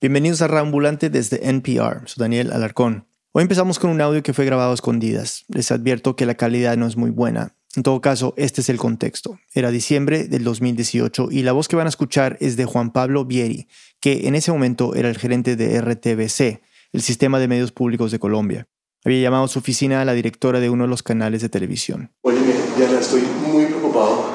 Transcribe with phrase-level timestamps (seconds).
[0.00, 3.08] Bienvenidos a Rambulante desde NPR, soy Daniel Alarcón.
[3.32, 5.44] Hoy empezamos con un audio que fue grabado a escondidas.
[5.48, 7.56] Les advierto que la calidad no es muy buena.
[7.74, 9.40] En todo caso, este es el contexto.
[9.54, 13.24] Era diciembre del 2018 y la voz que van a escuchar es de Juan Pablo
[13.24, 13.66] Vieri,
[13.98, 16.62] que en ese momento era el gerente de RTBC,
[16.92, 18.68] el Sistema de Medios Públicos de Colombia.
[19.04, 22.12] Había llamado a su oficina a la directora de uno de los canales de televisión.
[22.20, 22.38] Oye,
[22.76, 24.30] Diana, estoy muy preocupado.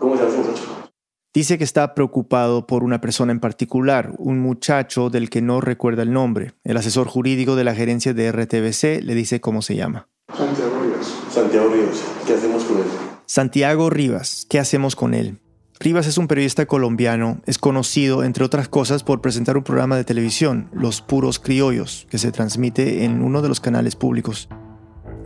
[0.00, 0.90] ¿Cómo se llama muchacho?
[1.36, 6.02] Dice que está preocupado por una persona en particular, un muchacho del que no recuerda
[6.02, 6.54] el nombre.
[6.64, 10.08] El asesor jurídico de la gerencia de RTBC le dice cómo se llama.
[10.34, 11.14] Santiago Rivas.
[11.30, 12.02] Santiago Rivas.
[12.26, 12.84] ¿Qué hacemos con él?
[13.26, 14.46] Santiago Rivas.
[14.48, 15.38] ¿Qué hacemos con él?
[15.78, 20.04] Rivas es un periodista colombiano, es conocido, entre otras cosas, por presentar un programa de
[20.04, 24.48] televisión, Los Puros Criollos, que se transmite en uno de los canales públicos.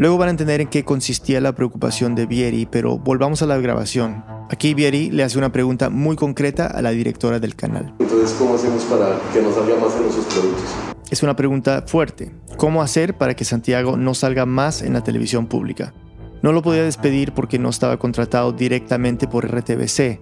[0.00, 3.58] Luego van a entender en qué consistía la preocupación de Vieri, pero volvamos a la
[3.58, 4.24] grabación.
[4.48, 7.92] Aquí Vieri le hace una pregunta muy concreta a la directora del canal.
[7.98, 10.70] Entonces, ¿cómo hacemos para que no salga más en nuestros productos?
[11.10, 12.34] Es una pregunta fuerte.
[12.56, 15.92] ¿Cómo hacer para que Santiago no salga más en la televisión pública?
[16.40, 20.18] No lo podía despedir porque no estaba contratado directamente por RTBC.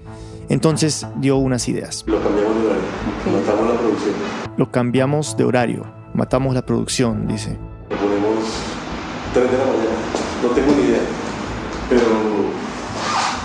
[0.48, 2.02] Entonces dio unas ideas.
[2.08, 2.82] Lo cambiamos de horario.
[3.32, 4.14] Matamos la producción.
[4.56, 5.86] Lo cambiamos de horario.
[6.14, 7.56] Matamos la producción, dice.
[9.38, 9.96] Lo ponemos 3 de la mañana.
[10.42, 11.00] No tengo ni idea.
[11.88, 12.02] Pero,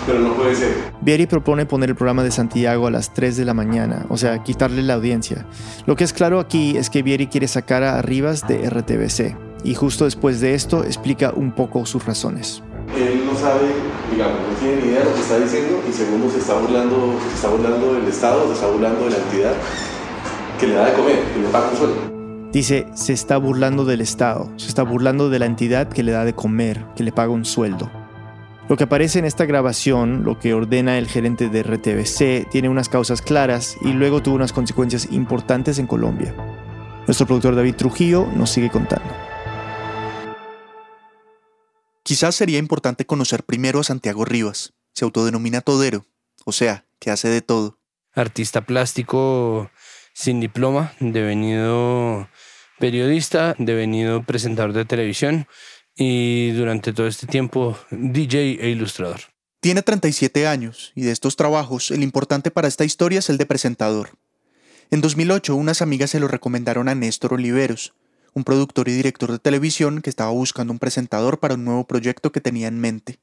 [0.06, 0.92] pero no puede ser.
[1.00, 4.42] Vieri propone poner el programa de Santiago a las 3 de la mañana, o sea,
[4.42, 5.46] quitarle la audiencia.
[5.86, 9.36] Lo que es claro aquí es que Vieri quiere sacar a Rivas de RTBC.
[9.64, 12.62] Y justo después de esto explica un poco sus razones.
[12.98, 13.72] Él no sabe,
[14.12, 17.14] digamos, no tiene ni idea de lo que está diciendo y segundo se está burlando,
[17.30, 19.52] se está burlando del Estado, se está burlando de la entidad
[20.60, 22.13] que le da de comer, que le paga un sueldo.
[22.54, 26.24] Dice, se está burlando del Estado, se está burlando de la entidad que le da
[26.24, 27.90] de comer, que le paga un sueldo.
[28.68, 32.88] Lo que aparece en esta grabación, lo que ordena el gerente de RTBC, tiene unas
[32.88, 36.32] causas claras y luego tuvo unas consecuencias importantes en Colombia.
[37.08, 39.12] Nuestro productor David Trujillo nos sigue contando.
[42.04, 44.74] Quizás sería importante conocer primero a Santiago Rivas.
[44.92, 46.06] Se autodenomina todero,
[46.44, 47.80] o sea, que hace de todo.
[48.12, 49.72] Artista plástico
[50.14, 52.28] sin diploma, devenido
[52.78, 55.46] periodista, devenido presentador de televisión
[55.96, 59.20] y durante todo este tiempo DJ e ilustrador.
[59.60, 63.46] Tiene 37 años y de estos trabajos el importante para esta historia es el de
[63.46, 64.10] presentador.
[64.90, 67.94] En 2008 unas amigas se lo recomendaron a Néstor Oliveros,
[68.34, 72.30] un productor y director de televisión que estaba buscando un presentador para un nuevo proyecto
[72.32, 73.18] que tenía en mente.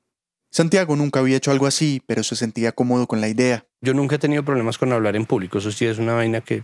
[0.50, 3.66] Santiago nunca había hecho algo así, pero se sentía cómodo con la idea.
[3.79, 6.63] Yo nunca he tenido problemas con hablar en público, eso sí es una vaina que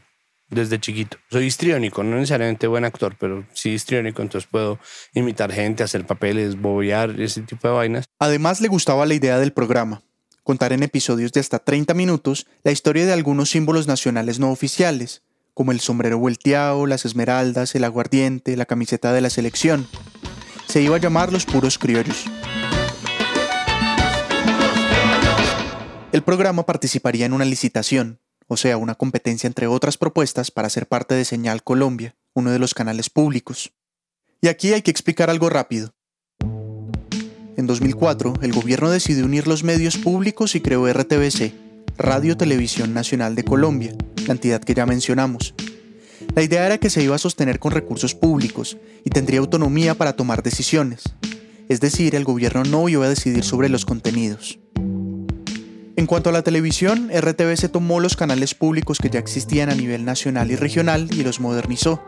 [0.50, 1.18] desde chiquito.
[1.30, 4.80] Soy histriónico, no necesariamente buen actor, pero sí histriónico, entonces puedo
[5.14, 8.06] imitar gente, hacer papeles, bobear, ese tipo de vainas.
[8.20, 10.04] Además le gustaba la idea del programa,
[10.44, 15.24] contar en episodios de hasta 30 minutos la historia de algunos símbolos nacionales no oficiales,
[15.54, 19.88] como el sombrero volteado, las esmeraldas, el aguardiente, la camiseta de la selección.
[20.68, 22.26] Se iba a llamar Los Puros Criollos.
[26.12, 30.88] El programa participaría en una licitación, o sea, una competencia entre otras propuestas para ser
[30.88, 33.74] parte de Señal Colombia, uno de los canales públicos.
[34.42, 35.94] Y aquí hay que explicar algo rápido.
[37.58, 41.54] En 2004, el gobierno decidió unir los medios públicos y creó RTBC,
[41.98, 43.96] Radio Televisión Nacional de Colombia,
[44.28, 45.56] la entidad que ya mencionamos.
[46.36, 50.16] La idea era que se iba a sostener con recursos públicos y tendría autonomía para
[50.16, 51.02] tomar decisiones.
[51.68, 54.60] Es decir, el gobierno no iba a decidir sobre los contenidos.
[55.98, 59.74] En cuanto a la televisión, RTV se tomó los canales públicos que ya existían a
[59.74, 62.04] nivel nacional y regional y los modernizó.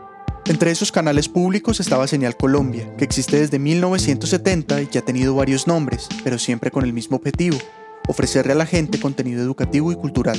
[0.46, 5.34] Entre esos canales públicos estaba Señal Colombia, que existe desde 1970 y que ha tenido
[5.34, 7.58] varios nombres, pero siempre con el mismo objetivo,
[8.06, 10.38] ofrecerle a la gente contenido educativo y cultural.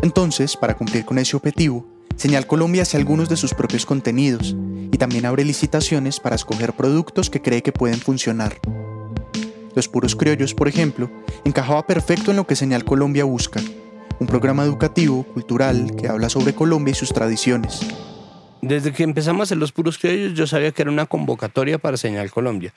[0.00, 1.84] Entonces, para cumplir con ese objetivo,
[2.14, 4.54] Señal Colombia hace algunos de sus propios contenidos
[4.92, 8.60] y también abre licitaciones para escoger productos que cree que pueden funcionar.
[9.74, 11.10] Los puros criollos, por ejemplo,
[11.44, 13.60] encajaba perfecto en lo que Señal Colombia busca,
[14.18, 17.80] un programa educativo, cultural, que habla sobre Colombia y sus tradiciones.
[18.60, 22.30] Desde que empezamos hacer los puros criollos, yo sabía que era una convocatoria para Señal
[22.30, 22.72] Colombia,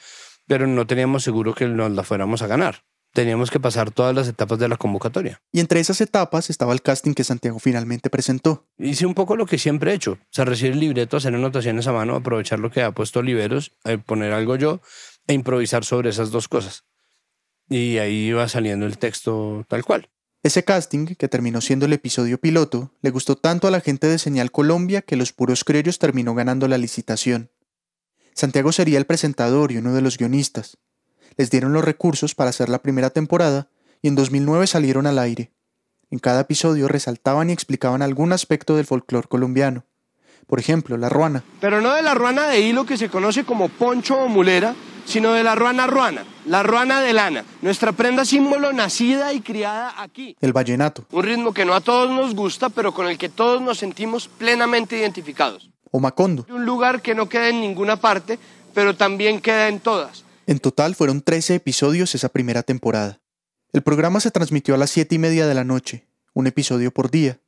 [0.47, 2.83] pero no teníamos seguro que nos la fuéramos a ganar.
[3.13, 5.41] Teníamos que pasar todas las etapas de la convocatoria.
[5.51, 8.65] Y entre esas etapas estaba el casting que Santiago finalmente presentó.
[8.77, 11.87] Hice un poco lo que siempre he hecho, o sea, recibir el libreto, hacer anotaciones
[11.87, 14.81] a mano, aprovechar lo que ha puesto Oliveros, eh, poner algo yo
[15.27, 16.83] e improvisar sobre esas dos cosas.
[17.69, 20.09] Y ahí iba saliendo el texto tal cual.
[20.43, 24.19] Ese casting, que terminó siendo el episodio piloto, le gustó tanto a la gente de
[24.19, 27.49] Señal Colombia que Los Puros Criollos terminó ganando la licitación.
[28.35, 30.77] Santiago sería el presentador y uno de los guionistas.
[31.35, 33.69] Les dieron los recursos para hacer la primera temporada
[34.01, 35.51] y en 2009 salieron al aire.
[36.11, 39.85] En cada episodio resaltaban y explicaban algún aspecto del folclore colombiano,
[40.45, 41.43] Por ejemplo, la ruana.
[41.59, 45.33] Pero no de la ruana de hilo que se conoce como poncho o mulera, sino
[45.33, 50.35] de la ruana ruana, la ruana de lana, nuestra prenda símbolo nacida y criada aquí.
[50.41, 51.05] El vallenato.
[51.11, 54.27] Un ritmo que no a todos nos gusta, pero con el que todos nos sentimos
[54.27, 55.69] plenamente identificados.
[55.91, 56.45] O Macondo.
[56.49, 58.37] Un lugar que no queda en ninguna parte,
[58.73, 60.25] pero también queda en todas.
[60.47, 63.19] En total fueron 13 episodios esa primera temporada.
[63.71, 67.11] El programa se transmitió a las 7 y media de la noche, un episodio por
[67.11, 67.39] día,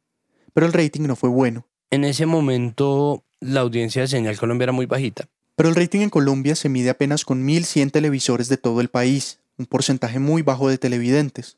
[0.53, 1.67] pero el rating no fue bueno.
[1.91, 5.29] En ese momento la audiencia de Señal Colombia era muy bajita.
[5.57, 9.39] Pero el rating en Colombia se mide apenas con 1.100 televisores de todo el país,
[9.57, 11.57] un porcentaje muy bajo de televidentes.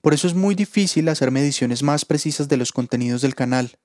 [0.00, 3.78] Por eso es muy difícil hacer mediciones más precisas de los contenidos del canal.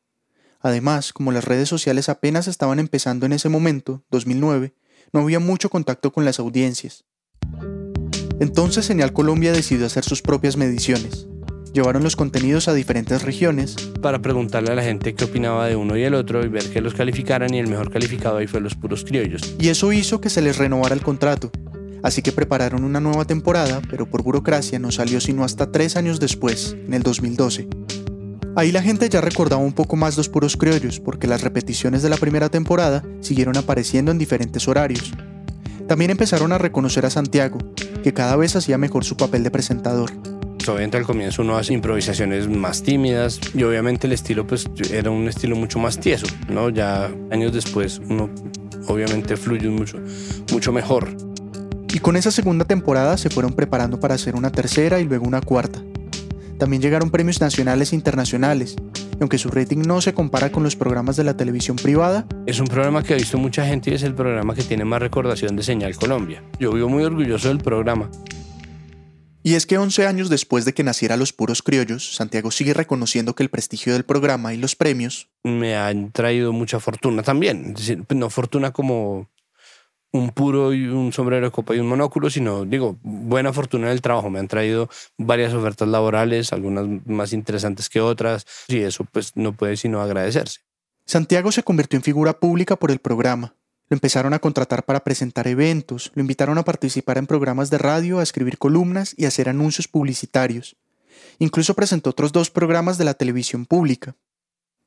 [0.60, 4.76] Además, como las redes sociales apenas estaban empezando en ese momento, 2009,
[5.12, 7.06] no había mucho contacto con las audiencias.
[8.40, 11.26] Entonces Señal Colombia decidió hacer sus propias mediciones.
[11.74, 15.98] Llevaron los contenidos a diferentes regiones para preguntarle a la gente qué opinaba de uno
[15.98, 18.76] y el otro y ver que los calificaran y el mejor calificado ahí fue los
[18.76, 19.56] puros criollos.
[19.60, 21.52] Y eso hizo que se les renovara el contrato.
[22.04, 26.20] Así que prepararon una nueva temporada, pero por burocracia no salió sino hasta tres años
[26.20, 27.68] después, en el 2012.
[28.56, 32.10] Ahí la gente ya recordaba un poco más los puros criollos, porque las repeticiones de
[32.10, 35.12] la primera temporada siguieron apareciendo en diferentes horarios.
[35.88, 37.60] También empezaron a reconocer a Santiago,
[38.04, 40.12] que cada vez hacía mejor su papel de presentador.
[40.68, 45.28] Obviamente al comienzo uno hace improvisaciones más tímidas y obviamente el estilo pues era un
[45.28, 46.70] estilo mucho más tieso, ¿no?
[46.70, 48.30] Ya años después uno
[48.88, 50.00] obviamente fluye mucho,
[50.52, 51.16] mucho mejor.
[51.94, 55.42] Y con esa segunda temporada se fueron preparando para hacer una tercera y luego una
[55.42, 55.82] cuarta.
[56.58, 60.76] También llegaron premios nacionales e internacionales, y aunque su rating no se compara con los
[60.76, 64.04] programas de la televisión privada, es un programa que ha visto mucha gente y es
[64.04, 66.44] el programa que tiene más recordación de Señal Colombia.
[66.60, 68.10] Yo vivo muy orgulloso del programa.
[69.48, 73.34] Y es que 11 años después de que naciera Los Puros Criollos, Santiago sigue reconociendo
[73.34, 77.74] que el prestigio del programa y los premios me han traído mucha fortuna también.
[78.10, 79.30] no fortuna como
[80.12, 83.94] un puro y un sombrero de copa y un monóculo, sino, digo, buena fortuna en
[83.94, 84.30] el trabajo.
[84.30, 89.54] Me han traído varias ofertas laborales, algunas más interesantes que otras, y eso pues no
[89.54, 90.60] puede sino agradecerse.
[91.06, 93.56] Santiago se convirtió en figura pública por el programa.
[93.90, 98.20] Lo empezaron a contratar para presentar eventos, lo invitaron a participar en programas de radio,
[98.20, 100.76] a escribir columnas y a hacer anuncios publicitarios.
[101.40, 104.16] Incluso presentó otros dos programas de la televisión pública.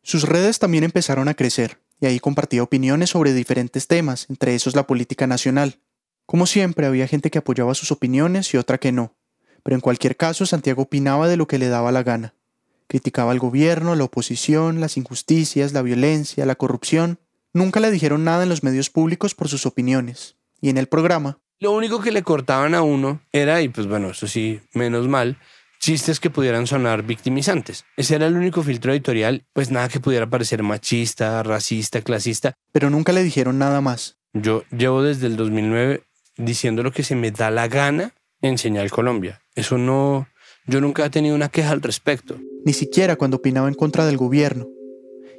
[0.03, 4.75] Sus redes también empezaron a crecer y ahí compartía opiniones sobre diferentes temas, entre esos
[4.75, 5.81] la política nacional.
[6.27, 9.17] Como siempre, había gente que apoyaba sus opiniones y otra que no,
[9.63, 12.35] pero en cualquier caso Santiago opinaba de lo que le daba la gana.
[12.87, 17.19] Criticaba al gobierno, la oposición, las injusticias, la violencia, la corrupción.
[17.53, 20.37] Nunca le dijeron nada en los medios públicos por sus opiniones.
[20.61, 21.41] Y en el programa.
[21.59, 25.37] Lo único que le cortaban a uno era, y pues bueno, eso sí, menos mal,
[25.81, 27.85] chistes que pudieran sonar victimizantes.
[27.97, 32.55] Ese era el único filtro editorial, pues nada que pudiera parecer machista, racista, clasista.
[32.71, 34.19] Pero nunca le dijeron nada más.
[34.33, 36.05] Yo llevo desde el 2009
[36.37, 39.43] diciendo lo que se me da la gana en Señal Colombia.
[39.57, 40.29] Eso no,
[40.67, 42.39] yo nunca he tenido una queja al respecto.
[42.65, 44.69] Ni siquiera cuando opinaba en contra del gobierno.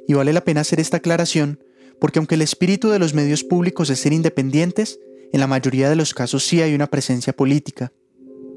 [0.06, 1.58] Y vale la pena hacer esta aclaración
[2.00, 4.98] porque aunque el espíritu de los medios públicos es ser independientes,
[5.32, 7.92] en la mayoría de los casos sí hay una presencia política.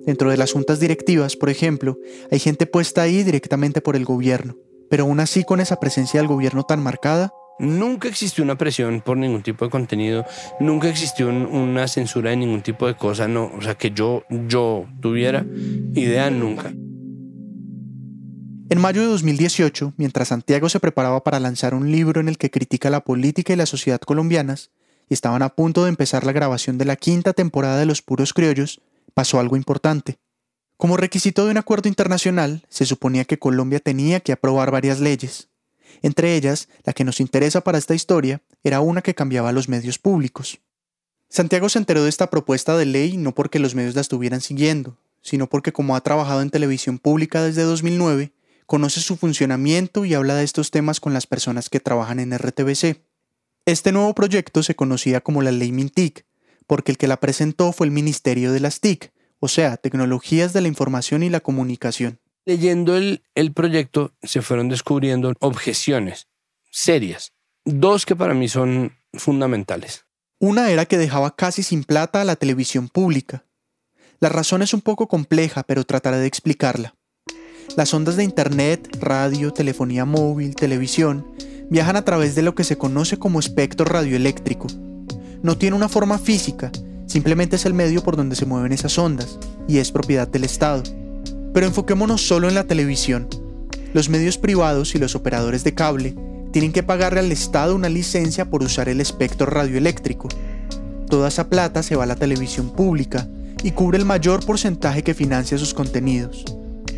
[0.06, 1.98] Dentro de las juntas directivas, por ejemplo,
[2.32, 4.56] hay gente puesta ahí directamente por el gobierno.
[4.90, 9.16] Pero aún así, con esa presencia del gobierno tan marcada, Nunca existió una presión por
[9.16, 10.26] ningún tipo de contenido,
[10.60, 14.86] nunca existió una censura de ningún tipo de cosa, no, o sea, que yo, yo
[15.00, 15.46] tuviera
[15.94, 16.74] idea nunca.
[18.68, 22.50] En mayo de 2018, mientras Santiago se preparaba para lanzar un libro en el que
[22.50, 24.72] critica la política y la sociedad colombianas,
[25.08, 28.34] y estaban a punto de empezar la grabación de la quinta temporada de Los Puros
[28.34, 28.82] Criollos,
[29.14, 30.18] pasó algo importante.
[30.78, 35.48] Como requisito de un acuerdo internacional, se suponía que Colombia tenía que aprobar varias leyes.
[36.02, 40.00] Entre ellas, la que nos interesa para esta historia era una que cambiaba los medios
[40.00, 40.60] públicos.
[41.30, 44.98] Santiago se enteró de esta propuesta de ley no porque los medios la estuvieran siguiendo,
[45.22, 48.34] sino porque como ha trabajado en televisión pública desde 2009,
[48.66, 53.02] conoce su funcionamiento y habla de estos temas con las personas que trabajan en RTBC.
[53.66, 56.26] Este nuevo proyecto se conocía como la Ley Mintic,
[56.68, 60.62] porque el que la presentó fue el Ministerio de las TIC, o sea, Tecnologías de
[60.62, 62.20] la Información y la Comunicación.
[62.46, 66.28] Leyendo el, el proyecto se fueron descubriendo objeciones
[66.72, 70.06] serias, dos que para mí son fundamentales.
[70.40, 73.46] Una era que dejaba casi sin plata a la televisión pública.
[74.20, 76.96] La razón es un poco compleja, pero trataré de explicarla.
[77.76, 81.28] Las ondas de Internet, radio, telefonía móvil, televisión,
[81.70, 84.68] viajan a través de lo que se conoce como espectro radioeléctrico,
[85.46, 86.72] no tiene una forma física,
[87.06, 90.82] simplemente es el medio por donde se mueven esas ondas, y es propiedad del Estado.
[91.54, 93.28] Pero enfoquémonos solo en la televisión.
[93.94, 96.16] Los medios privados y los operadores de cable
[96.52, 100.30] tienen que pagarle al Estado una licencia por usar el espectro radioeléctrico.
[101.12, 103.28] Toda esa plata se va a la televisión pública
[103.62, 106.44] y cubre el mayor porcentaje que financia sus contenidos.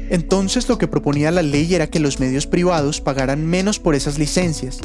[0.09, 4.17] Entonces lo que proponía la ley era que los medios privados pagaran menos por esas
[4.17, 4.79] licencias,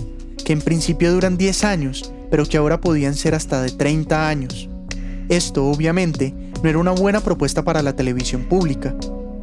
[0.44, 4.68] que en principio duran 10 años, pero que ahora podían ser hasta de 30 años.
[5.28, 8.96] Esto, obviamente, no era una buena propuesta para la televisión pública.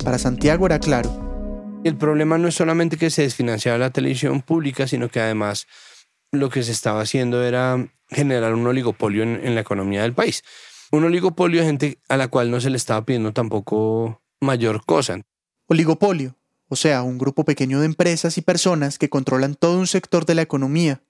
[0.03, 1.79] Para Santiago era claro.
[1.83, 5.65] El problema no es solamente que se desfinanciaba la televisión pública, sino que además
[6.31, 10.43] lo que se estaba haciendo era generar un oligopolio en, en la economía del país.
[10.91, 15.21] Un oligopolio de gente a la cual no se le estaba pidiendo tampoco mayor cosa.
[15.71, 16.35] Oligopolio,
[16.67, 20.33] o sea, un grupo pequeño de empresas y personas que controlan todo un sector de
[20.33, 21.03] la economía.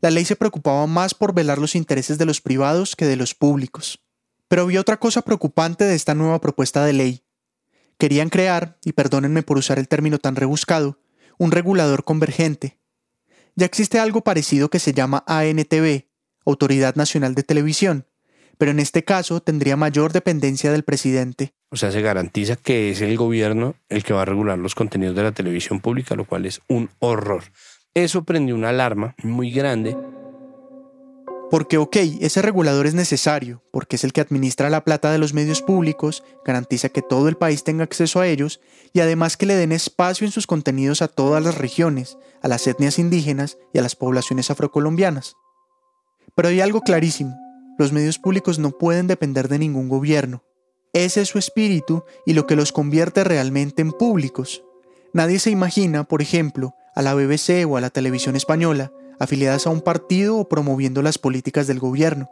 [0.00, 3.34] La ley se preocupaba más por velar los intereses de los privados que de los
[3.34, 4.02] públicos.
[4.48, 7.24] Pero había otra cosa preocupante de esta nueva propuesta de ley.
[7.98, 10.98] Querían crear, y perdónenme por usar el término tan rebuscado,
[11.36, 12.78] un regulador convergente.
[13.54, 16.06] Ya existe algo parecido que se llama ANTV,
[16.46, 18.06] Autoridad Nacional de Televisión,
[18.56, 21.52] pero en este caso tendría mayor dependencia del presidente.
[21.74, 25.16] O sea, se garantiza que es el gobierno el que va a regular los contenidos
[25.16, 27.42] de la televisión pública, lo cual es un horror.
[27.94, 29.96] Eso prendió una alarma muy grande.
[31.50, 35.34] Porque, ok, ese regulador es necesario, porque es el que administra la plata de los
[35.34, 38.60] medios públicos, garantiza que todo el país tenga acceso a ellos
[38.92, 42.68] y además que le den espacio en sus contenidos a todas las regiones, a las
[42.68, 45.34] etnias indígenas y a las poblaciones afrocolombianas.
[46.36, 47.36] Pero hay algo clarísimo,
[47.78, 50.44] los medios públicos no pueden depender de ningún gobierno.
[50.94, 54.62] Ese es su espíritu y lo que los convierte realmente en públicos.
[55.12, 59.70] Nadie se imagina, por ejemplo, a la BBC o a la televisión española afiliadas a
[59.70, 62.30] un partido o promoviendo las políticas del gobierno.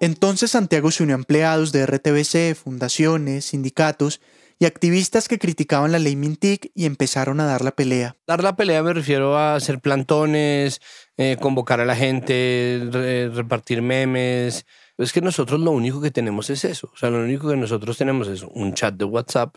[0.00, 4.20] Entonces Santiago se unió a empleados de RTBC, fundaciones, sindicatos
[4.58, 8.16] y activistas que criticaban la ley Mintic y empezaron a dar la pelea.
[8.26, 10.82] Dar la pelea me refiero a hacer plantones,
[11.16, 14.66] eh, convocar a la gente, repartir memes.
[14.98, 16.90] Es que nosotros lo único que tenemos es eso.
[16.92, 19.54] O sea, lo único que nosotros tenemos es un chat de WhatsApp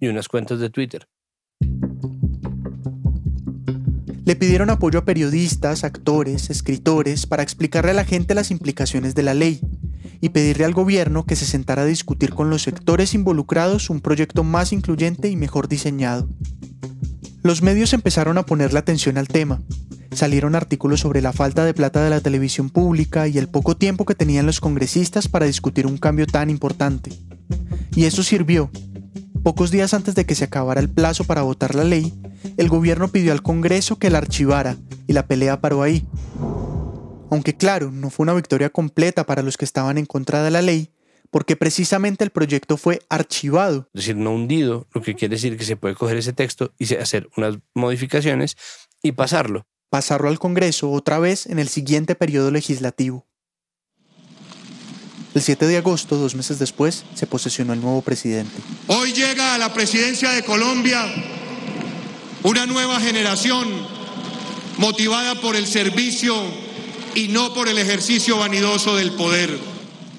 [0.00, 1.06] y unas cuentas de Twitter.
[4.24, 9.22] Le pidieron apoyo a periodistas, actores, escritores para explicarle a la gente las implicaciones de
[9.22, 9.60] la ley
[10.20, 14.44] y pedirle al gobierno que se sentara a discutir con los sectores involucrados un proyecto
[14.44, 16.28] más incluyente y mejor diseñado.
[17.42, 19.60] Los medios empezaron a ponerle atención al tema.
[20.14, 24.04] Salieron artículos sobre la falta de plata de la televisión pública y el poco tiempo
[24.04, 27.10] que tenían los congresistas para discutir un cambio tan importante.
[27.96, 28.70] Y eso sirvió.
[29.42, 32.12] Pocos días antes de que se acabara el plazo para votar la ley,
[32.56, 34.76] el gobierno pidió al Congreso que la archivara
[35.06, 36.06] y la pelea paró ahí.
[37.30, 40.62] Aunque claro, no fue una victoria completa para los que estaban en contra de la
[40.62, 40.90] ley,
[41.30, 43.88] porque precisamente el proyecto fue archivado.
[43.94, 46.94] Es decir, no hundido, lo que quiere decir que se puede coger ese texto y
[46.94, 48.56] hacer unas modificaciones
[49.02, 49.66] y pasarlo.
[49.92, 53.26] Pasarlo al Congreso otra vez en el siguiente periodo legislativo.
[55.34, 58.54] El 7 de agosto, dos meses después, se posesionó el nuevo presidente.
[58.86, 61.04] Hoy llega a la presidencia de Colombia
[62.42, 63.68] una nueva generación
[64.78, 66.36] motivada por el servicio
[67.14, 69.50] y no por el ejercicio vanidoso del poder.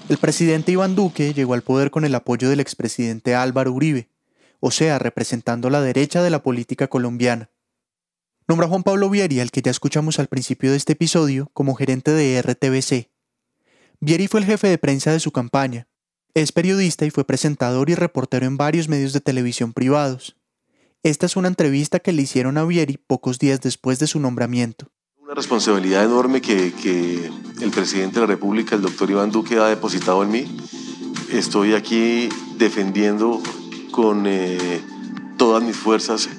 [0.07, 4.07] El presidente Iván Duque llegó al poder con el apoyo del expresidente Álvaro Uribe,
[4.59, 7.49] o sea, representando la derecha de la política colombiana.
[8.47, 11.75] Nombra a Juan Pablo Vieri, al que ya escuchamos al principio de este episodio, como
[11.75, 13.09] gerente de RTBC.
[13.99, 15.87] Vieri fue el jefe de prensa de su campaña.
[16.33, 20.35] Es periodista y fue presentador y reportero en varios medios de televisión privados.
[21.03, 24.93] Esta es una entrevista que le hicieron a Vieri pocos días después de su nombramiento
[25.33, 27.31] responsabilidad enorme que,
[27.61, 30.57] el presidente de la República, el doctor Iván Duque, ha depositado en mí.
[31.31, 33.41] Estoy aquí defendiendo
[33.91, 34.81] con eh,
[35.37, 36.29] todas mis fuerzas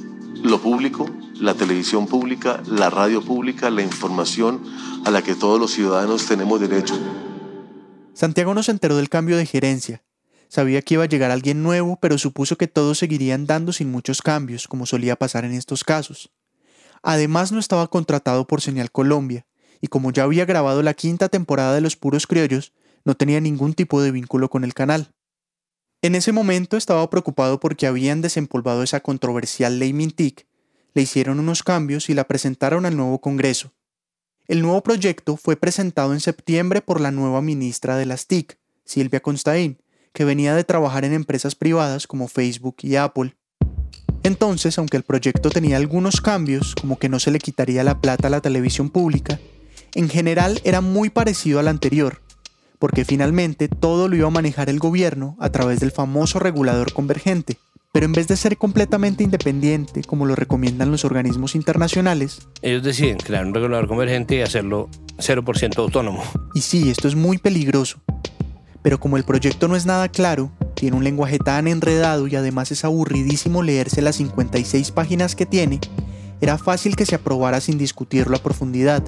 [0.44, 1.08] lo público,
[1.40, 4.62] la televisión pública, la radio pública, la información
[5.06, 6.94] a la que todos los ciudadanos tenemos derecho.
[8.12, 10.04] Santiago no se enteró del cambio de gerencia.
[10.48, 14.20] Sabía que iba a llegar alguien nuevo, pero supuso que todos seguirían dando sin muchos
[14.20, 16.30] cambios, como solía pasar en estos casos.
[17.02, 19.46] Además no estaba contratado por Señal Colombia,
[19.80, 22.74] y como ya había grabado la quinta temporada de Los Puros Criollos,
[23.06, 25.10] no tenía ningún tipo de vínculo con el canal.
[26.04, 30.46] En ese momento estaba preocupado porque habían desempolvado esa controversial ley Mintic,
[30.92, 33.72] le hicieron unos cambios y la presentaron al nuevo Congreso.
[34.46, 39.20] El nuevo proyecto fue presentado en septiembre por la nueva ministra de las TIC, Silvia
[39.20, 39.78] Constaín,
[40.12, 43.34] que venía de trabajar en empresas privadas como Facebook y Apple.
[44.22, 48.26] Entonces, aunque el proyecto tenía algunos cambios, como que no se le quitaría la plata
[48.26, 49.40] a la televisión pública,
[49.94, 52.20] en general era muy parecido al anterior,
[52.84, 57.56] porque finalmente todo lo iba a manejar el gobierno a través del famoso regulador convergente.
[57.94, 63.16] Pero en vez de ser completamente independiente, como lo recomiendan los organismos internacionales, Ellos deciden
[63.16, 66.22] crear un regulador convergente y hacerlo 0% autónomo.
[66.54, 68.00] y sí, esto es muy peligroso,
[68.82, 72.70] pero como el proyecto no es nada claro, tiene un lenguaje tan enredado y además
[72.70, 75.80] es aburridísimo leerse las 56 páginas que tiene,
[76.42, 79.02] era fácil que se aprobara sin discutirlo a profundidad.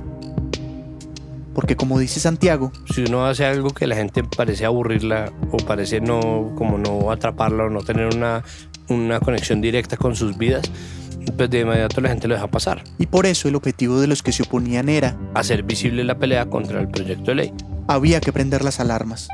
[1.57, 6.03] Porque como dice Santiago, Si uno hace algo que la gente parece aburrirla o parece
[6.03, 8.45] no, como no atraparla o no tener una,
[8.91, 10.71] una conexión directa con sus vidas,
[11.35, 12.85] pues de inmediato la gente lo deja pasar.
[12.99, 16.45] y por eso el objetivo de los que se oponían era, Hacer visible la pelea
[16.45, 17.53] contra el proyecto de ley.
[17.89, 19.27] había que prender las alarmas.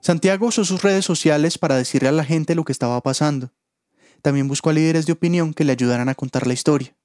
[0.00, 3.52] Santiago usó sus redes sociales para decirle a la gente lo que estaba pasando.
[4.22, 6.96] También buscó a líderes de opinión que le ayudaran a contar la historia.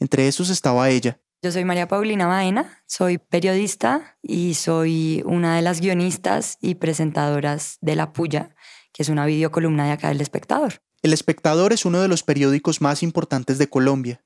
[0.00, 1.20] Entre esos estaba ella.
[1.42, 7.78] Yo soy María Paulina Baena, soy periodista y soy una de las guionistas y presentadoras
[7.80, 8.54] de La Puya,
[8.92, 10.82] que es una videocolumna de acá del espectador.
[11.00, 14.22] El Espectador es uno de los periódicos más importantes de Colombia.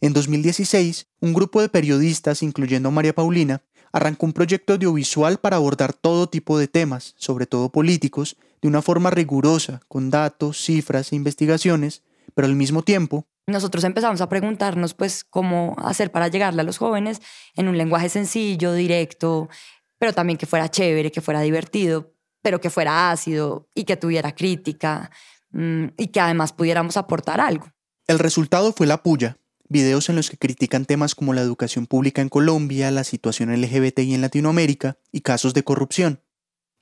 [0.00, 3.62] En 2016, un grupo de periodistas, incluyendo a María Paulina,
[3.92, 8.82] arrancó un proyecto audiovisual para abordar todo tipo de temas, sobre todo políticos, de una
[8.82, 12.02] forma rigurosa, con datos, cifras e investigaciones,
[12.34, 16.76] pero al mismo tiempo, Nosotros empezamos a preguntarnos pues cómo hacer para llegarle a los
[16.76, 17.22] jóvenes
[17.54, 19.48] en un lenguaje sencillo, directo,
[19.96, 22.12] pero también que fuera chévere, que fuera divertido,
[22.42, 25.10] pero que fuera ácido y que tuviera crítica
[25.52, 27.72] mm, y que además pudiéramos aportar algo.
[28.06, 32.20] el resultado fue La Puya, videos en los que critican temas como la educación pública
[32.20, 36.22] en Colombia, la situación LGBTI en Latinoamérica y casos de corrupción.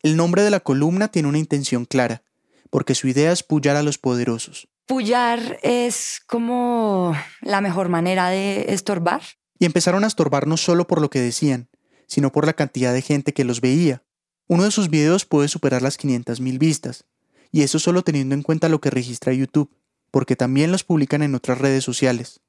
[0.02, 2.24] El nombre de la columna tiene una intención clara,
[2.70, 4.68] porque su idea es pullar a los poderosos.
[4.86, 9.22] Pullar es como la mejor manera de estorbar.
[9.58, 11.68] y empezaron a estorbar no solo por lo que decían,
[12.06, 14.02] sino por la cantidad de gente que los veía.
[14.48, 17.04] Uno de sus videos puede superar las 500.000 vistas,
[17.50, 19.74] y eso solo teniendo en cuenta lo que registra YouTube,
[20.10, 22.40] porque también los publican en otras redes sociales.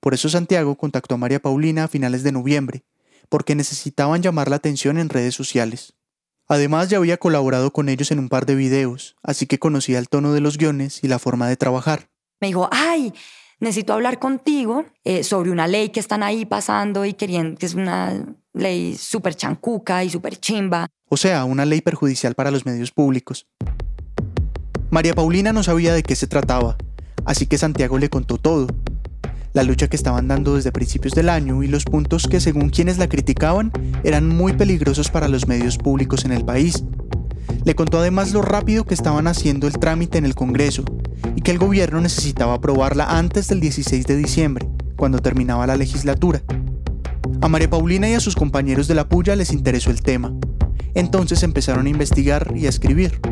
[0.00, 2.84] Por eso Santiago contactó a María Paulina a finales de noviembre,
[3.28, 5.94] porque necesitaban llamar la atención en redes sociales.
[6.48, 10.08] Además ya había colaborado con ellos en un par de videos, así que conocía el
[10.08, 12.08] tono de los guiones y la forma de trabajar.
[12.40, 13.12] Me dijo, ay,
[13.58, 17.74] necesito hablar contigo eh, sobre una ley que están ahí pasando y queriendo, que es
[17.74, 20.88] una ley súper chancuca y súper chimba.
[21.08, 23.46] o sea, una ley perjudicial para los medios públicos.
[24.90, 26.76] María Paulina no sabía de qué se trataba,
[27.24, 28.68] así que Santiago le contó todo.
[29.56, 32.98] La lucha que estaban dando desde principios del año y los puntos que según quienes
[32.98, 33.72] la criticaban
[34.04, 36.84] eran muy peligrosos para los medios públicos en el país.
[37.64, 40.84] Le contó además lo rápido que estaban haciendo el trámite en el Congreso
[41.34, 46.42] y que el gobierno necesitaba aprobarla antes del 16 de diciembre, cuando terminaba la legislatura.
[47.40, 50.34] A María Paulina y a sus compañeros de la puya les interesó el tema.
[50.92, 53.22] Entonces empezaron a investigar y a escribir.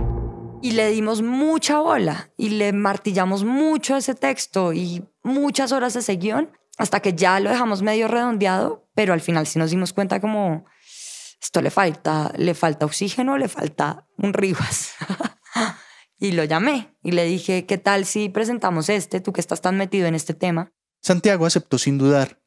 [0.64, 6.16] Y le dimos mucha bola y le martillamos mucho ese texto y muchas horas ese
[6.16, 10.22] guion hasta que ya lo dejamos medio redondeado, pero al final sí nos dimos cuenta
[10.22, 10.64] como
[11.38, 14.94] esto le falta, le falta oxígeno, le falta un Rivas.
[16.18, 19.76] y lo llamé y le dije, ¿qué tal si presentamos este, tú que estás tan
[19.76, 20.72] metido en este tema?
[21.02, 22.40] Santiago aceptó sin dudar.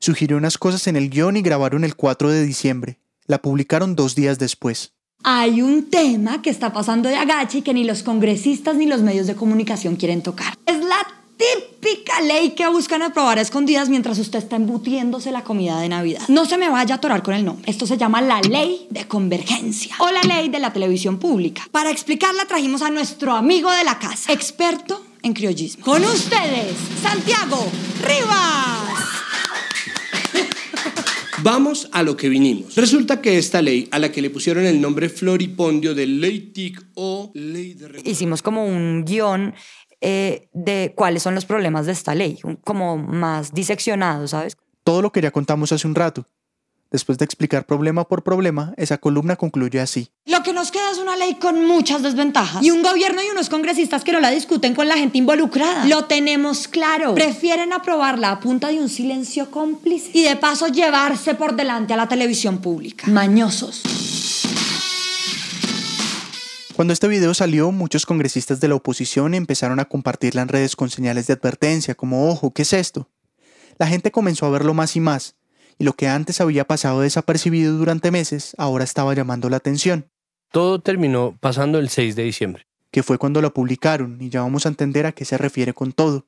[0.00, 3.00] Sugirió unas cosas en el guion y grabaron el 4 de diciembre.
[3.24, 4.93] La publicaron dos días después.
[5.26, 9.00] Hay un tema que está pasando de agache y que ni los congresistas ni los
[9.00, 10.54] medios de comunicación quieren tocar.
[10.66, 10.98] Es la
[11.38, 16.20] típica ley que buscan aprobar a escondidas mientras usted está embutiéndose la comida de Navidad.
[16.28, 17.70] No se me vaya a atorar con el nombre.
[17.70, 21.62] Esto se llama la ley de convergencia o la ley de la televisión pública.
[21.72, 25.86] Para explicarla trajimos a nuestro amigo de la casa, experto en criollismo.
[25.86, 27.66] Con ustedes, Santiago
[28.06, 28.93] Rivas.
[31.44, 32.74] Vamos a lo que vinimos.
[32.74, 36.82] Resulta que esta ley, a la que le pusieron el nombre floripondio de ley TIC
[36.94, 38.00] o ley de...
[38.02, 39.52] Hicimos como un guion
[40.00, 44.56] eh, de cuáles son los problemas de esta ley, como más diseccionado, ¿sabes?
[44.84, 46.26] Todo lo que ya contamos hace un rato.
[46.94, 50.12] Después de explicar problema por problema, esa columna concluye así.
[50.26, 52.62] Lo que nos queda es una ley con muchas desventajas.
[52.62, 55.86] Y un gobierno y unos congresistas que no la discuten con la gente involucrada.
[55.86, 57.16] Lo tenemos claro.
[57.16, 60.10] Prefieren aprobarla a punta de un silencio cómplice.
[60.12, 63.08] Y de paso llevarse por delante a la televisión pública.
[63.08, 63.82] Mañosos.
[66.76, 70.90] Cuando este video salió, muchos congresistas de la oposición empezaron a compartirla en redes con
[70.90, 73.08] señales de advertencia, como ojo, ¿qué es esto?
[73.78, 75.34] La gente comenzó a verlo más y más,
[75.78, 80.06] y lo que antes había pasado desapercibido durante meses, ahora estaba llamando la atención,
[80.50, 82.66] Todo terminó pasando el 6 de diciembre.
[82.90, 85.92] que fue cuando la publicaron, y ya vamos a entender a qué se refiere con
[85.92, 86.26] todo.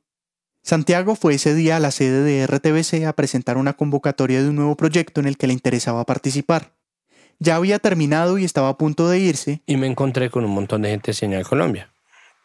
[0.63, 4.57] Santiago fue ese día a la sede de RTBC a presentar una convocatoria de un
[4.57, 6.73] nuevo proyecto en el que le interesaba participar.
[7.39, 10.83] Ya había terminado y estaba a punto de irse, Y me encontré con un montón
[10.83, 11.93] de gente de Señal Colombia.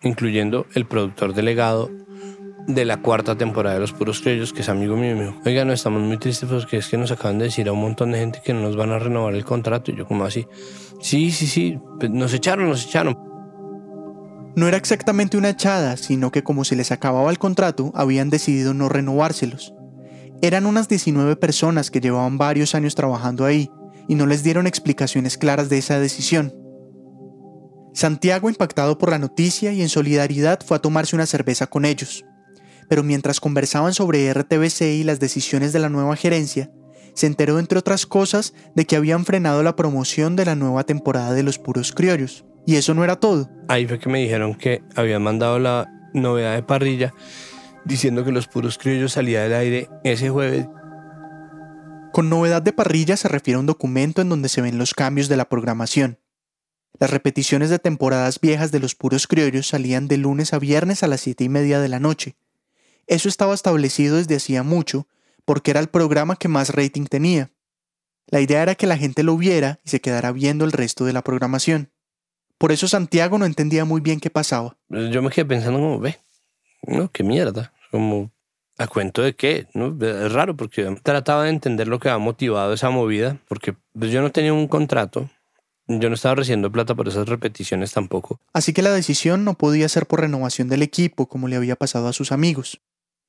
[0.03, 1.89] incluyendo el productor delegado
[2.67, 5.73] de la cuarta temporada de Los Puros Criollos, que es amigo mío, me oiga, no,
[5.73, 8.41] estamos muy tristes porque es que nos acaban de decir a un montón de gente
[8.43, 9.91] que no nos van a renovar el contrato.
[9.91, 10.47] Y yo como así,
[11.01, 13.17] sí, sí, sí, pues, nos echaron, nos echaron.
[14.55, 18.73] No era exactamente una echada, sino que como se les acababa el contrato, habían decidido
[18.73, 19.73] no renovárselos.
[20.41, 23.69] Eran unas 19 personas que llevaban varios años trabajando ahí
[24.07, 26.53] y no les dieron explicaciones claras de esa decisión.
[27.93, 32.25] Santiago, impactado por la noticia y en solidaridad, fue a tomarse una cerveza con ellos
[32.91, 36.73] pero mientras conversaban sobre RTBC y las decisiones de la nueva gerencia,
[37.13, 41.31] se enteró entre otras cosas de que habían frenado la promoción de la nueva temporada
[41.31, 42.43] de Los Puros Criollos.
[42.67, 43.49] Y eso no era todo.
[43.69, 47.13] Ahí fue que me dijeron que habían mandado la novedad de parrilla
[47.85, 50.67] diciendo que Los Puros Criollos salía del aire ese jueves.
[52.11, 55.29] Con novedad de parrilla se refiere a un documento en donde se ven los cambios
[55.29, 56.19] de la programación.
[56.99, 61.07] Las repeticiones de temporadas viejas de Los Puros Criollos salían de lunes a viernes a
[61.07, 62.35] las siete y media de la noche,
[63.11, 65.05] eso estaba establecido desde hacía mucho,
[65.43, 67.51] porque era el programa que más rating tenía.
[68.27, 71.11] La idea era que la gente lo viera y se quedara viendo el resto de
[71.11, 71.91] la programación.
[72.57, 74.77] Por eso Santiago no entendía muy bien qué pasaba.
[74.87, 76.19] Yo me quedé pensando como, ve,
[76.83, 78.31] no, qué mierda, como,
[78.77, 79.67] ¿a cuento de qué?
[79.73, 79.93] ¿No?
[79.99, 84.21] Es raro porque trataba de entender lo que había motivado esa movida, porque pues, yo
[84.21, 85.29] no tenía un contrato,
[85.85, 88.39] yo no estaba recibiendo plata por esas repeticiones tampoco.
[88.53, 92.07] Así que la decisión no podía ser por renovación del equipo como le había pasado
[92.07, 92.79] a sus amigos.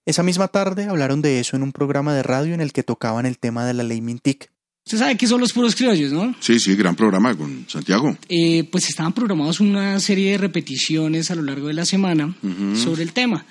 [0.05, 3.25] Esa misma tarde hablaron de eso en un programa de radio en el que tocaban
[3.25, 4.51] el tema de la ley Mintic.
[4.85, 6.35] Usted sabe que son los puros criollos, ¿no?
[6.41, 8.17] Sí, sí, gran programa con Santiago.
[8.29, 12.35] Eh, pues estaban programados una serie de repeticiones a lo largo de la semana
[12.75, 13.47] sobre el tema.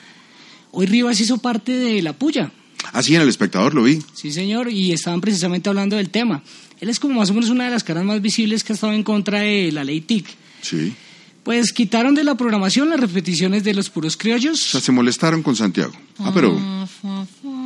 [0.72, 2.52] Hoy Rivas hizo parte de la puya.
[2.92, 4.02] Ah, sí, en El Espectador lo vi.
[4.14, 6.44] Sí, señor, y estaban precisamente hablando del tema.
[6.82, 8.92] Él es como más o menos una de las caras más visibles que ha estado
[8.92, 10.26] en contra de la ley TIC.
[10.62, 10.94] Sí.
[11.43, 14.67] Pues quitaron de la programación las repeticiones de los puros criollos.
[14.67, 15.93] O sea, se molestaron con Santiago.
[16.19, 16.56] Ah, pero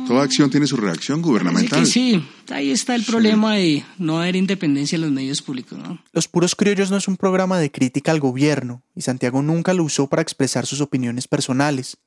[0.06, 1.84] toda acción tiene su reacción gubernamental.
[1.84, 5.78] Sí, ahí está el problema de no haber independencia en los medios públicos.
[5.78, 6.02] ¿no?
[6.12, 9.84] Los puros criollos no es un programa de crítica al gobierno, y Santiago nunca lo
[9.84, 11.98] usó para expresar sus opiniones personales.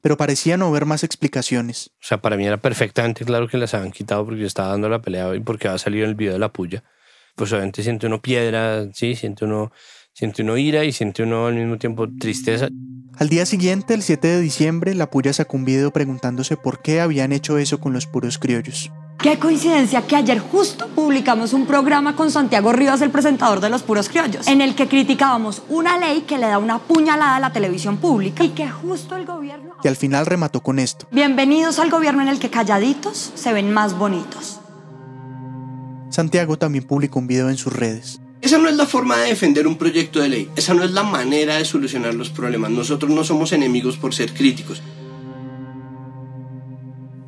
[0.00, 1.90] Pero parecía no haber más explicaciones.
[2.00, 4.88] O sea, para mí era perfectamente claro que las habían quitado porque yo estaba dando
[4.88, 6.82] la pelea y porque había salido el video de la puya.
[7.36, 9.70] Pues obviamente siente uno piedra, sí, siente uno
[10.14, 12.68] Siente uno ira y siente uno al mismo tiempo tristeza.
[13.16, 17.00] Al día siguiente, el 7 de diciembre, la Puya sacó un video preguntándose por qué
[17.00, 18.92] habían hecho eso con los puros criollos.
[19.18, 23.82] Qué coincidencia que ayer justo publicamos un programa con Santiago Rivas, el presentador de Los
[23.82, 27.52] Puros Criollos, en el que criticábamos una ley que le da una puñalada a la
[27.52, 29.76] televisión pública y que justo el gobierno...
[29.82, 31.06] Y al final remató con esto.
[31.10, 34.60] Bienvenidos al gobierno en el que calladitos se ven más bonitos.
[36.10, 38.20] Santiago también publicó un video en sus redes.
[38.42, 41.04] Esa no es la forma de defender un proyecto de ley, esa no es la
[41.04, 42.72] manera de solucionar los problemas.
[42.72, 44.82] Nosotros no somos enemigos por ser críticos.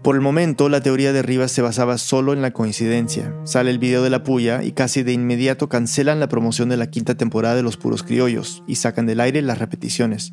[0.02, 3.32] Por el momento, la teoría de Rivas se basaba solo en la coincidencia.
[3.44, 6.90] Sale el video de la puya y casi de inmediato cancelan la promoción de la
[6.90, 10.32] quinta temporada de Los Puros Criollos y sacan del aire las repeticiones.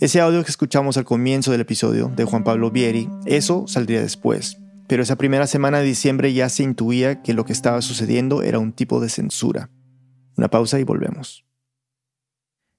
[0.00, 4.58] Ese audio que escuchamos al comienzo del episodio de Juan Pablo Vieri, eso saldría después.
[4.88, 8.58] Pero esa primera semana de diciembre ya se intuía que lo que estaba sucediendo era
[8.58, 9.70] un tipo de censura.
[10.36, 11.44] Una pausa y volvemos.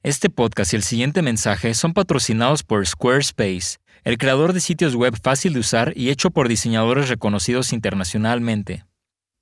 [0.03, 5.17] Este podcast y el siguiente mensaje son patrocinados por Squarespace, el creador de sitios web
[5.21, 8.85] fácil de usar y hecho por diseñadores reconocidos internacionalmente.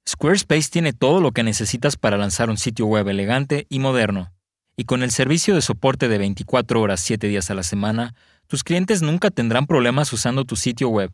[0.07, 4.31] Squarespace tiene todo lo que necesitas para lanzar un sitio web elegante y moderno.
[4.77, 8.15] Y con el servicio de soporte de 24 horas 7 días a la semana,
[8.47, 11.11] tus clientes nunca tendrán problemas usando tu sitio web.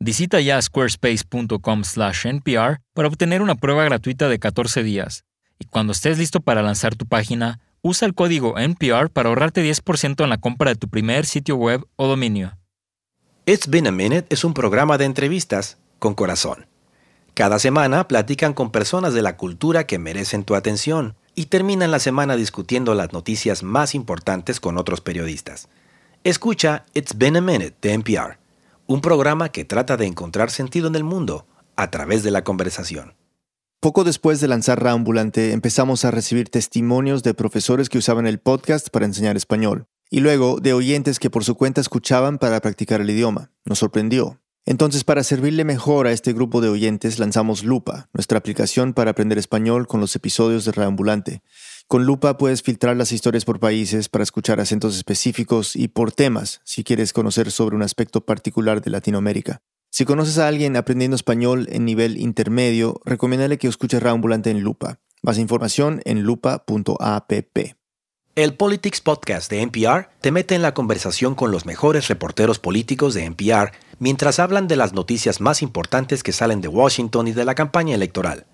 [0.00, 5.24] Visita ya squarespace.com/npr para obtener una prueba gratuita de 14 días
[5.58, 10.22] y cuando estés listo para lanzar tu página, usa el código NPR para ahorrarte 10%
[10.22, 12.56] en la compra de tu primer sitio web o dominio.
[13.46, 16.66] It's Been a Minute es un programa de entrevistas con corazón.
[17.34, 21.98] Cada semana platican con personas de la cultura que merecen tu atención y terminan la
[21.98, 25.68] semana discutiendo las noticias más importantes con otros periodistas.
[26.24, 28.38] Escucha It's Been a Minute de NPR,
[28.86, 33.14] un programa que trata de encontrar sentido en el mundo a través de la conversación.
[33.80, 38.88] Poco después de lanzar Raambulante, empezamos a recibir testimonios de profesores que usaban el podcast
[38.88, 43.10] para enseñar español, y luego de oyentes que por su cuenta escuchaban para practicar el
[43.10, 43.50] idioma.
[43.64, 44.40] Nos sorprendió.
[44.64, 49.38] Entonces, para servirle mejor a este grupo de oyentes, lanzamos Lupa, nuestra aplicación para aprender
[49.38, 51.42] español con los episodios de Raambulante.
[51.86, 56.60] Con Lupa puedes filtrar las historias por países para escuchar acentos específicos y por temas,
[56.64, 59.62] si quieres conocer sobre un aspecto particular de Latinoamérica.
[59.96, 64.98] Si conoces a alguien aprendiendo español en nivel intermedio, recomiéndale que escuche Raambulante en Lupa.
[65.22, 67.32] Más información en lupa.app.
[68.34, 73.14] El Politics Podcast de NPR te mete en la conversación con los mejores reporteros políticos
[73.14, 77.46] de NPR mientras hablan de las noticias más importantes que salen de Washington y de
[77.46, 78.44] la campaña electoral.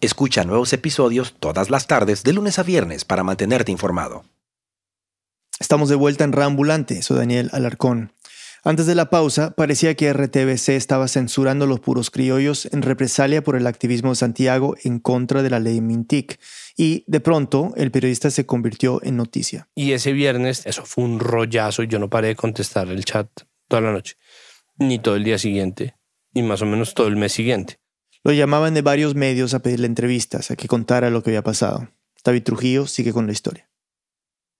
[0.00, 4.24] Escucha nuevos episodios todas las tardes de lunes a viernes para mantenerte informado.
[5.60, 8.12] Estamos de vuelta en Rambulante, soy Daniel Alarcón.
[8.68, 13.54] Antes de la pausa, parecía que RTBC estaba censurando los puros criollos en represalia por
[13.54, 16.40] el activismo de Santiago en contra de la ley Mintic
[16.76, 19.68] y de pronto el periodista se convirtió en noticia.
[19.76, 23.28] Y ese viernes, eso fue un rollazo y yo no paré de contestar el chat
[23.68, 24.16] toda la noche,
[24.78, 25.94] ni todo el día siguiente,
[26.34, 27.78] y más o menos todo el mes siguiente.
[28.24, 31.88] Lo llamaban de varios medios a pedirle entrevistas, a que contara lo que había pasado.
[32.24, 33.70] David Trujillo sigue con la historia.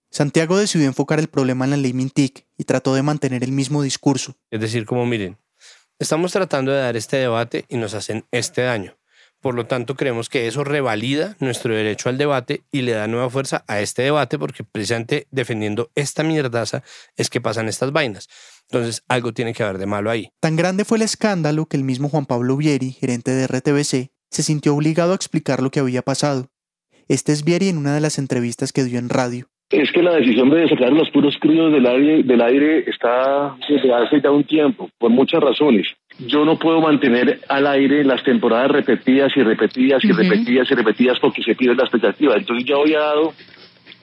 [0.09, 3.81] Santiago decidió enfocar el problema en la ley Mintic y trató de mantener el mismo
[3.81, 4.35] discurso.
[4.51, 5.37] Es decir, como miren,
[5.99, 8.97] estamos tratando de dar este debate y nos hacen este daño.
[9.41, 13.29] Por lo tanto, creemos que eso revalida nuestro derecho al debate y le da nueva
[13.29, 16.83] fuerza a este debate porque precisamente defendiendo esta mierdaza
[17.15, 18.29] es que pasan estas vainas.
[18.69, 20.31] Entonces, algo tiene que haber de malo ahí.
[20.39, 24.43] Tan grande fue el escándalo que el mismo Juan Pablo Vieri, gerente de RTBC, se
[24.43, 26.49] sintió obligado a explicar lo que había pasado.
[27.07, 29.49] Este es Vieri en una de las entrevistas que dio en radio.
[29.69, 33.93] Es que la decisión de sacar los puros crudos del aire, del aire está desde
[33.93, 35.87] hace ya un tiempo, por muchas razones
[36.19, 41.19] yo no puedo mantener al aire las temporadas repetidas y repetidas y repetidas y repetidas
[41.19, 42.35] porque se pierde la expectativa.
[42.35, 43.33] Entonces ya había dado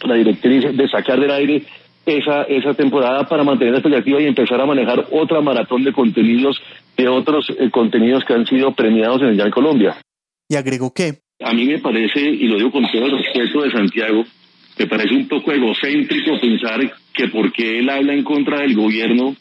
[0.02, 1.62] la directriz de sacar del aire
[2.06, 6.60] esa, esa temporada para mantener la expectativa y empezar a manejar otra maratón de contenidos,
[6.96, 9.96] de otros eh, contenidos que han sido premiados en el Colombia.
[10.48, 11.14] ¿Y agregó qué?
[11.40, 14.24] A mí me parece, y lo digo con todo el respeto de Santiago,
[14.78, 16.80] me parece un poco egocéntrico pensar
[17.12, 19.36] que porque él habla en contra del gobierno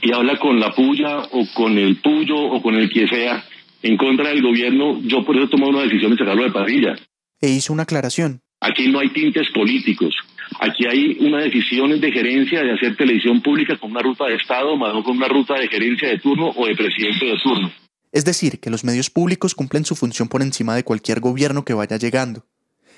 [0.00, 3.44] y habla con la puya o con el puyo o con el que sea
[3.82, 6.94] en contra del gobierno, yo por eso tomo una decisión de sacarlo de parrilla.
[7.40, 8.40] E hizo una aclaración.
[8.60, 10.14] Aquí no hay tintes políticos.
[10.60, 14.76] Aquí hay una decisión de gerencia de hacer televisión pública con una ruta de Estado,
[14.76, 17.72] más no con una ruta de gerencia de turno o de presidente de turno.
[18.12, 21.72] Es decir, que los medios públicos cumplen su función por encima de cualquier gobierno que
[21.72, 22.44] vaya llegando.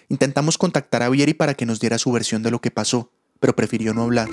[0.09, 3.57] Intentamos contactar a Vieri para que nos diera su versión de lo que pasó, pero
[3.57, 4.29] prefirió no hablar.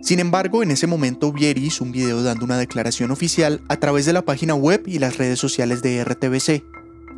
[0.00, 4.06] Sin embargo, en ese momento Vieri hizo un video dando una declaración oficial a través
[4.06, 6.64] de la página web y las redes sociales de RTBC.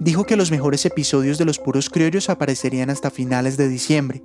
[0.00, 4.22] Dijo que los mejores episodios de Los Puros Criollos aparecerían hasta finales de diciembre,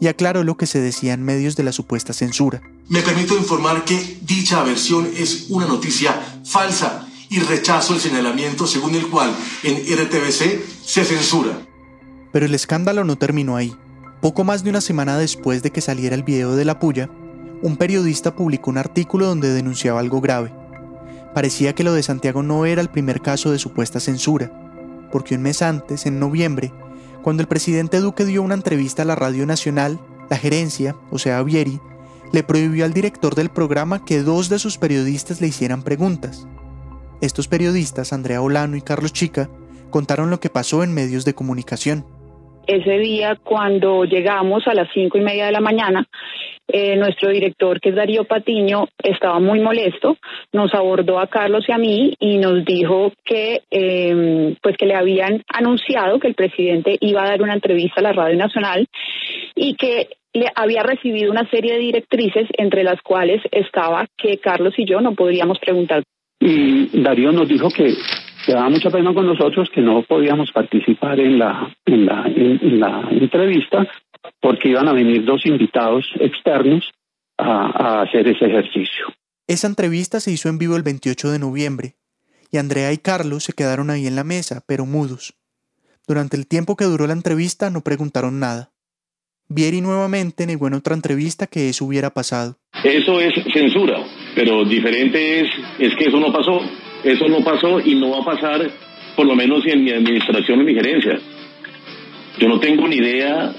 [0.00, 2.62] y aclaró lo que se decía en medios de la supuesta censura.
[2.88, 6.12] Me permito informar que dicha versión es una noticia
[6.44, 11.58] falsa y rechazo el señalamiento según el cual en RTBC se censura.
[12.32, 13.74] Pero el escándalo no terminó ahí.
[14.20, 17.08] Poco más de una semana después de que saliera el video de la puya,
[17.62, 20.52] un periodista publicó un artículo donde denunciaba algo grave.
[21.34, 24.50] Parecía que lo de Santiago no era el primer caso de supuesta censura,
[25.12, 26.72] porque un mes antes, en noviembre,
[27.22, 31.42] cuando el presidente Duque dio una entrevista a la Radio Nacional, la gerencia, o sea,
[31.42, 31.80] Vieri,
[32.32, 36.46] le prohibió al director del programa que dos de sus periodistas le hicieran preguntas.
[37.20, 39.48] Estos periodistas, Andrea Olano y Carlos Chica,
[39.90, 42.04] contaron lo que pasó en medios de comunicación.
[42.66, 46.06] Ese día, cuando llegamos a las cinco y media de la mañana,
[46.68, 50.16] eh, nuestro director, que es Darío Patiño, estaba muy molesto,
[50.52, 54.96] nos abordó a Carlos y a mí y nos dijo que, em, pues que le
[54.96, 58.88] habían anunciado que el presidente iba a dar una entrevista a la Radio Nacional
[59.54, 64.74] y que le había recibido una serie de directrices, entre las cuales estaba que Carlos
[64.76, 66.02] y yo no podríamos preguntar.
[66.40, 67.94] Y Darío nos dijo que
[68.44, 72.80] se daba mucha pena con nosotros que no podíamos participar en la, en la, en
[72.80, 73.86] la entrevista
[74.40, 76.84] porque iban a venir dos invitados externos
[77.38, 79.06] a, hacer ese ejercicio.
[79.46, 81.94] Esa entrevista se hizo en vivo el 28 de noviembre,
[82.50, 85.34] y Andrea y Carlos se quedaron ahí en la mesa, pero mudos.
[86.06, 88.72] Durante el tiempo que duró la entrevista no preguntaron nada.
[89.48, 92.58] Vieri nuevamente negó en otra entrevista que eso hubiera pasado.
[92.82, 93.98] Eso es censura,
[94.36, 96.60] pero diferente es, es que eso no pasó.
[97.02, 98.70] Eso no pasó y no va a pasar,
[99.16, 101.18] por lo menos en mi administración, en mi gerencia.
[102.38, 103.54] Yo no tengo ni idea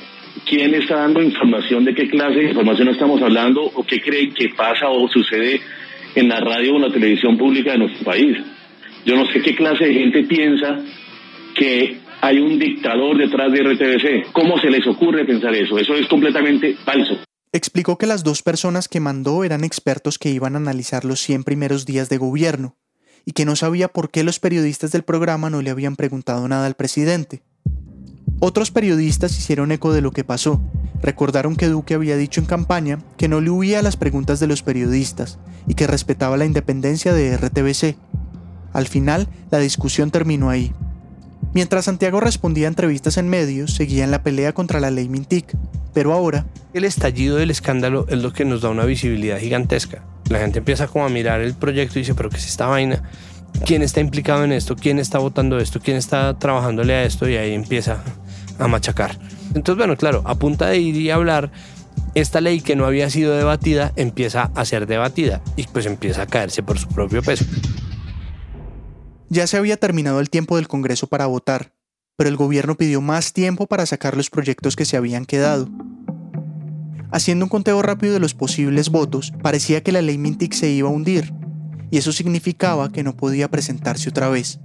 [0.45, 4.49] quién está dando información, de qué clase de información estamos hablando o qué creen que
[4.49, 5.61] pasa o sucede
[6.13, 8.37] en la radio o la televisión pública de nuestro país.
[9.03, 10.77] Yo no sé qué clase de gente piensa
[11.55, 14.31] que hay un dictador detrás de RTBC.
[14.31, 15.79] ¿Cómo se les ocurre pensar eso?
[15.79, 17.17] Eso es completamente falso.
[17.53, 21.43] Explicó que las dos personas que mandó eran expertos que iban a analizar los 100
[21.43, 22.75] primeros días de gobierno
[23.25, 26.65] y que no sabía por qué los periodistas del programa no le habían preguntado nada
[26.65, 27.43] al presidente.
[28.39, 30.61] Otros periodistas hicieron eco de lo que pasó.
[31.01, 34.47] Recordaron que Duque había dicho en campaña que no le huía a las preguntas de
[34.47, 37.97] los periodistas y que respetaba la independencia de RTBC.
[38.73, 40.73] Al final, la discusión terminó ahí.
[41.53, 45.55] Mientras Santiago respondía a entrevistas en medios, seguía en la pelea contra la ley Mintic,
[45.93, 46.45] pero ahora...
[46.73, 50.03] El estallido del escándalo es lo que nos da una visibilidad gigantesca.
[50.29, 53.01] La gente empieza como a mirar el proyecto y dice, pero ¿qué es esta vaina?
[53.65, 54.75] ¿Quién está implicado en esto?
[54.75, 55.79] ¿Quién está votando esto?
[55.79, 57.27] ¿Quién está trabajándole a esto?
[57.27, 58.03] Y ahí empieza
[58.59, 59.17] a machacar.
[59.55, 61.51] Entonces, bueno, claro, a punta de ir y hablar,
[62.13, 66.27] esta ley que no había sido debatida empieza a ser debatida y pues empieza a
[66.27, 67.45] caerse por su propio peso.
[69.29, 71.73] Ya se había terminado el tiempo del Congreso para votar,
[72.15, 75.67] pero el gobierno pidió más tiempo para sacar los proyectos que se habían quedado.
[77.11, 80.87] Haciendo un conteo rápido de los posibles votos, parecía que la ley Mintic se iba
[80.87, 81.33] a hundir,
[81.91, 84.59] y eso significaba que no podía presentarse otra vez.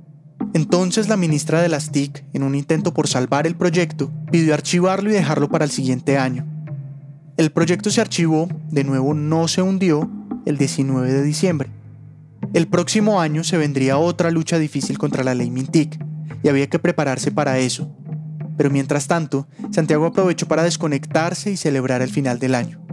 [0.55, 5.11] Entonces la ministra de las TIC, en un intento por salvar el proyecto, pidió archivarlo
[5.11, 6.47] y dejarlo para el siguiente año.
[7.37, 10.09] El proyecto se archivó, de nuevo no se hundió,
[10.47, 11.82] el 19 de diciembre.
[12.55, 15.99] El próximo año se vendría otra lucha difícil contra la ley Mintic,
[16.43, 17.95] y había que prepararse para eso.
[18.57, 22.85] Pero mientras tanto, Santiago aprovechó para desconectarse y celebrar el final del año.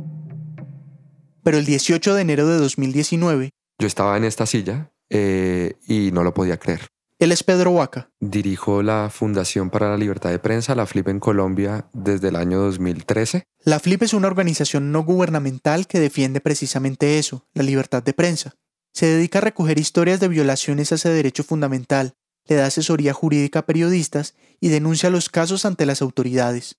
[1.44, 3.50] Pero el 18 de enero de 2019...
[3.80, 6.88] Yo estaba en esta silla eh, y no lo podía creer.
[7.18, 8.12] Él es Pedro Huaca.
[8.22, 12.60] Dirijo la Fundación para la Libertad de Prensa, la FLIP en Colombia, desde el año
[12.60, 13.44] 2013.
[13.66, 18.56] La FLIP es una organización no gubernamental que defiende precisamente eso, la libertad de prensa.
[18.94, 22.16] Se dedica a recoger historias de violaciones a ese derecho fundamental,
[22.48, 26.78] le da asesoría jurídica a periodistas y denuncia los casos ante las autoridades.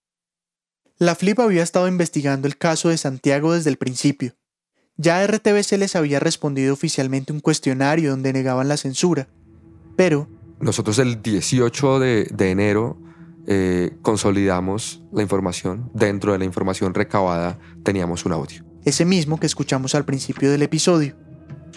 [0.99, 4.35] La FLIP había estado investigando el caso de Santiago desde el principio.
[4.97, 9.29] Ya RTBC les había respondido oficialmente un cuestionario donde negaban la censura,
[9.97, 10.29] pero...
[10.61, 12.99] Nosotros el 18 de, enero
[13.47, 15.91] eh, consolidamos la información.
[15.95, 18.63] Dentro de la información recabada teníamos un audio.
[18.85, 21.17] Ese mismo que escuchamos al principio del episodio.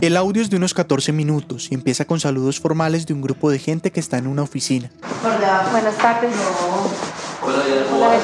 [0.02, 3.50] El audio es de unos 14 minutos y empieza con saludos formales de un grupo
[3.50, 4.92] de gente que está en una oficina.
[5.24, 6.32] Hola, buenas tardes.
[7.42, 7.58] Hola,
[7.94, 8.20] Hola,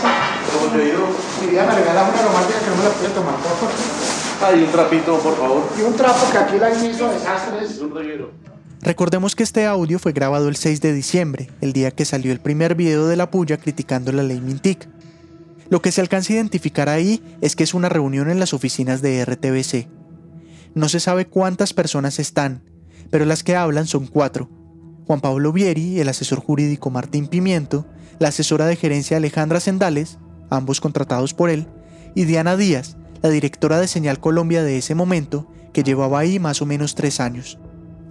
[0.54, 1.08] ¿Cómo te ha ido?
[1.40, 3.74] Quería me una aromática que no me la pude tomar, por favor.
[4.42, 5.64] Ah, un trapito, por favor.
[5.78, 7.80] Y un trapo que aquí la hizo desastres.
[7.80, 8.32] Un reguero.
[8.82, 12.40] Recordemos que este audio fue grabado el 6 de diciembre, el día que salió el
[12.40, 14.88] primer video de la puya criticando la ley Mintic.
[15.70, 19.02] Lo que se alcanza a identificar ahí es que es una reunión en las oficinas
[19.02, 19.99] de RTBC.
[20.76, 22.64] No se sabe cuántas personas están,
[23.10, 24.50] pero las que hablan son cuatro.
[25.08, 27.88] Juan Pablo Vieri, el asesor jurídico Martín Pimiento,
[28.20, 31.68] la asesora de gerencia Alejandra Sendales, ambos contratados por él,
[32.16, 36.62] y Diana Díaz, la directora de Señal Colombia de ese momento, que llevaba ahí más
[36.62, 37.58] o menos tres años.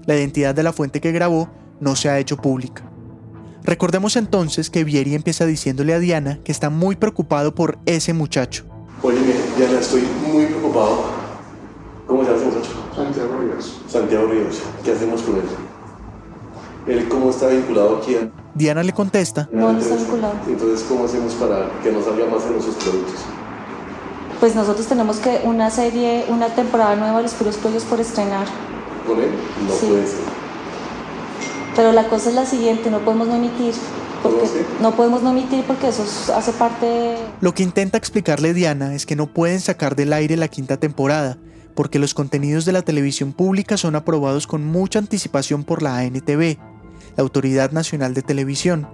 [0.07, 2.90] La identidad de la fuente que grabó no se ha hecho pública.
[3.62, 8.64] Recordemos entonces que Vieri empieza diciéndole a Diana que está muy preocupado por ese muchacho.
[9.03, 9.18] Oye,
[9.57, 11.17] Diana, estoy muy preocupado
[12.09, 12.75] ¿Cómo se llama muchacho?
[12.97, 13.81] Santiago Ríos.
[13.87, 14.62] Santiago Ríos.
[14.83, 15.42] ¿Qué hacemos con él?
[16.87, 18.16] ¿Él cómo está vinculado aquí?
[18.55, 19.47] Diana le contesta.
[19.53, 20.33] No, no está vinculado.
[20.47, 23.21] Entonces, ¿cómo hacemos para que nos salga más en nuestros productos?
[24.40, 28.47] Pues nosotros tenemos que una serie, una temporada nueva de los puros pollos por estrenar.
[29.07, 29.31] ¿Con él?
[29.66, 30.21] No puede ser.
[31.77, 33.75] Pero la cosa es la siguiente, no podemos no emitir.
[34.23, 34.49] Porque
[34.81, 37.16] no podemos no emitir porque eso hace parte...
[37.40, 41.37] Lo que intenta explicarle Diana es que no pueden sacar del aire la quinta temporada,
[41.78, 46.58] porque los contenidos de la televisión pública son aprobados con mucha anticipación por la ANTV,
[47.16, 48.88] la Autoridad Nacional de Televisión.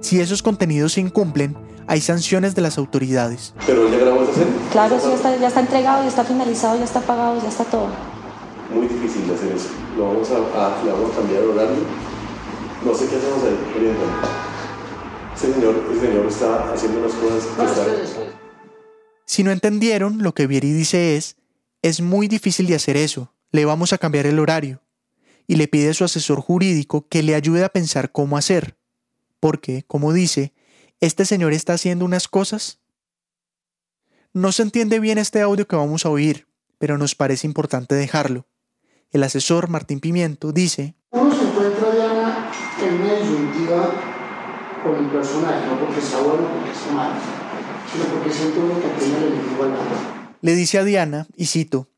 [0.00, 1.54] Si esos contenidos se incumplen,
[1.86, 3.52] hay sanciones de las autoridades.
[3.66, 4.54] ¿Pero ya grabó esa serie?
[4.72, 7.64] Claro, sí, ya está, ya está entregado, ya está finalizado, ya está pagado, ya está
[7.64, 7.88] todo.
[8.72, 9.68] Muy difícil hacer eso.
[9.98, 11.76] Lo vamos a, le vamos a cambiar el horario.
[12.86, 13.58] No sé qué hacemos ahí,
[15.36, 18.30] Ese señor, ese señor está haciendo unas cosas que
[19.26, 21.36] Si no entendieron, lo que Vieri dice es
[21.84, 24.80] es muy difícil de hacer eso, le vamos a cambiar el horario.
[25.46, 28.78] Y le pide a su asesor jurídico que le ayude a pensar cómo hacer.
[29.38, 30.54] Porque, como dice,
[31.00, 32.80] este señor está haciendo unas cosas.
[34.32, 38.46] No se entiende bien este audio que vamos a oír, pero nos parece importante dejarlo.
[39.10, 42.50] El asesor Martín Pimiento dice: Uno se encuentra, Diana,
[42.82, 43.92] en una disyuntiva
[44.82, 47.20] con el personaje, no porque sea bueno o porque sea malo,
[47.92, 50.13] sino porque siente uno que tiene al.
[50.44, 51.88] Le dice a Diana, y cito,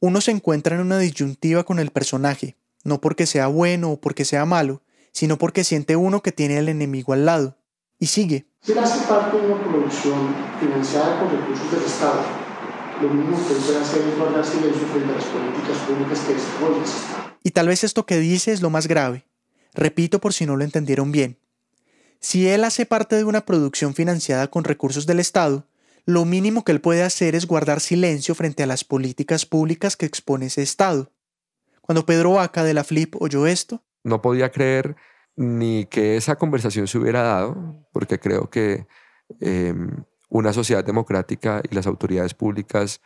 [0.00, 4.24] uno se encuentra en una disyuntiva con el personaje, no porque sea bueno o porque
[4.24, 4.80] sea malo,
[5.12, 7.58] sino porque siente uno que tiene al enemigo al lado.
[7.98, 8.46] Y sigue.
[8.62, 12.22] Si hace parte de una producción financiada con recursos del Estado,
[13.02, 17.50] lo mismo que hacer es guardar silencio frente a las políticas públicas que desarrolla Y
[17.50, 19.26] tal vez esto que dice es lo más grave.
[19.74, 21.36] Repito por si no lo entendieron bien.
[22.18, 25.66] Si él hace parte de una producción financiada con recursos del Estado,
[26.06, 30.06] lo mínimo que él puede hacer es guardar silencio frente a las políticas públicas que
[30.06, 31.12] expone ese Estado.
[31.80, 34.96] Cuando Pedro Vaca de la Flip oyó esto, no podía creer
[35.36, 38.86] ni que esa conversación se hubiera dado, porque creo que
[39.40, 43.00] em, una sociedad democrática y las autoridades públicas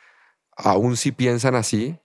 [0.57, 1.99] aún si piensan así,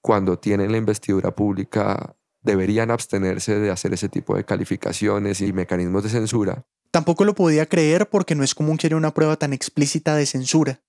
[0.00, 6.02] cuando tienen la investidura pública, deberían abstenerse de hacer ese tipo de calificaciones y mecanismos
[6.02, 6.66] de censura.
[6.94, 10.26] Tampoco lo podía creer porque no es común que haya una prueba tan explícita de
[10.26, 10.80] censura.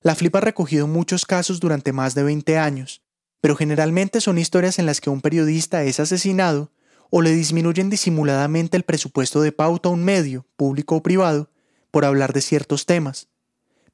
[0.00, 3.02] La Flip ha recogido muchos casos durante más de 20 años,
[3.42, 6.72] pero generalmente son historias en las que un periodista es asesinado
[7.10, 11.50] o le disminuyen disimuladamente el presupuesto de pauta a un medio, público o privado,
[11.90, 13.28] por hablar de ciertos temas.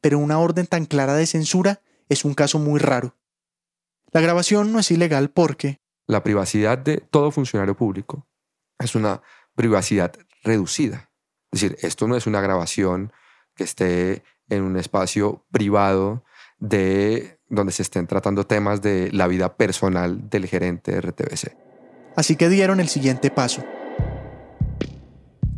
[0.01, 3.17] Pero una orden tan clara de censura es un caso muy raro.
[4.13, 5.81] La grabación no es ilegal porque...
[6.07, 8.29] La privacidad de todo funcionario público
[8.79, 9.23] es una
[9.57, 10.13] privacidad
[10.45, 11.11] reducida.
[11.53, 13.13] Es decir, esto no es una grabación
[13.55, 16.25] que esté en un espacio privado
[16.59, 21.57] de donde se estén tratando temas de la vida personal del gerente de RTBC.
[22.17, 23.65] Así que dieron el siguiente paso.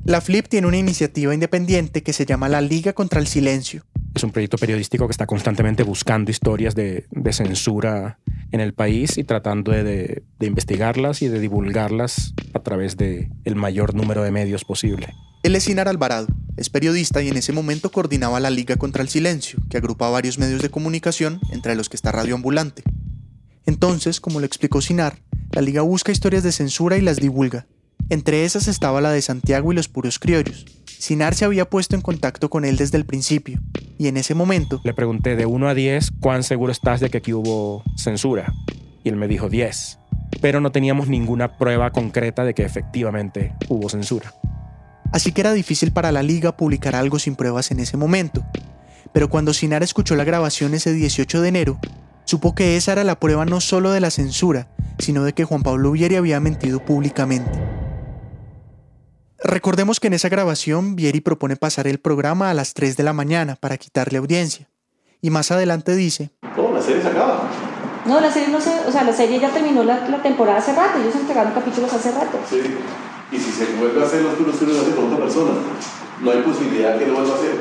[0.04, 3.84] La Flip tiene una iniciativa independiente que se llama la Liga contra el Silencio.
[4.14, 8.18] Es un proyecto periodístico que está constantemente buscando historias de, censura
[8.50, 13.94] en el país y tratando de, investigarlas y de divulgarlas a través del el mayor
[13.94, 15.08] número de medios posible.
[15.44, 16.26] Él es Sinar Alvarado,
[16.56, 20.38] es periodista y en ese momento coordinaba la Liga contra el Silencio, que agrupa varios
[20.38, 22.82] medios de comunicación, entre los que está Radio Ambulante.
[23.64, 25.20] Entonces, como lo explicó Sinar,
[25.52, 27.68] la Liga busca historias de censura y las divulga,
[28.10, 30.66] entre esas estaba la de Santiago y los puros criollos.
[30.86, 33.60] Sinar se había puesto en contacto con él desde el principio,
[33.96, 34.80] y en ese momento...
[34.82, 38.52] Le pregunté de 1 a 10 cuán seguro estás de que aquí hubo censura,
[39.04, 39.98] y él me dijo 10,
[40.40, 44.34] pero no teníamos ninguna prueba concreta de que efectivamente hubo censura.
[45.12, 48.44] Así que era difícil para la liga publicar algo sin pruebas en ese momento.
[49.12, 51.78] Pero cuando Sinar escuchó la grabación ese 18 de enero,
[52.24, 55.62] supo que esa era la prueba no solo de la censura, sino de que Juan
[55.62, 57.50] Pablo Vieri había mentido públicamente.
[59.42, 63.12] Recordemos que en esa grabación Vieri propone pasar el programa a las 3 de la
[63.12, 64.68] mañana para quitarle audiencia.
[65.22, 66.30] Y más adelante dice...
[67.14, 67.67] La.
[68.08, 68.70] No, la serie no se...
[68.86, 70.98] O sea, la serie ya terminó la, temporada hace rato.
[70.98, 72.38] Ellos entregaron capítulos hace rato.
[72.48, 72.60] Sí.
[73.30, 75.52] Y si se vuelve a hacer los turnos, lo hace con otra persona.
[76.22, 77.56] No hay posibilidad que lo vuelva a hacer.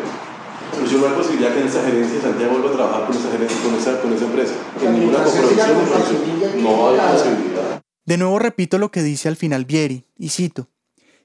[0.71, 3.31] Pero yo no hay posibilidad que en esa gerencia Santiago vuelva a trabajar con esa
[3.31, 4.53] gerencia, con esa, con esa empresa.
[4.81, 7.81] En ninguna coproducción no hay posibilidad.
[8.05, 10.69] De nuevo repito lo que dice al final Vieri, y cito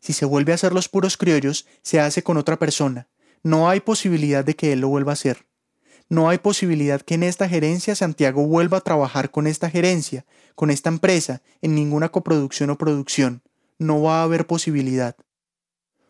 [0.02, 3.08] si se vuelve a hacer los puros criollos, se hace con otra persona.
[3.44, 5.46] No hay posibilidad de que él lo vuelva a hacer.
[6.12, 10.68] No hay posibilidad que en esta gerencia Santiago vuelva a trabajar con esta gerencia, con
[10.68, 13.40] esta empresa, en ninguna coproducción o producción.
[13.78, 15.16] No va a haber posibilidad.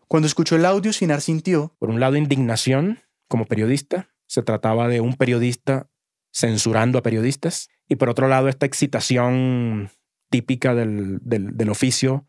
[0.09, 1.73] Cuando escuchó el audio, Sinar sintió.
[1.79, 2.99] Por un lado, indignación
[3.29, 4.09] como periodista.
[4.27, 5.89] Se trataba de un periodista
[6.33, 7.69] censurando a periodistas.
[7.87, 9.89] Y por otro lado, esta excitación
[10.29, 12.27] típica del, del, del oficio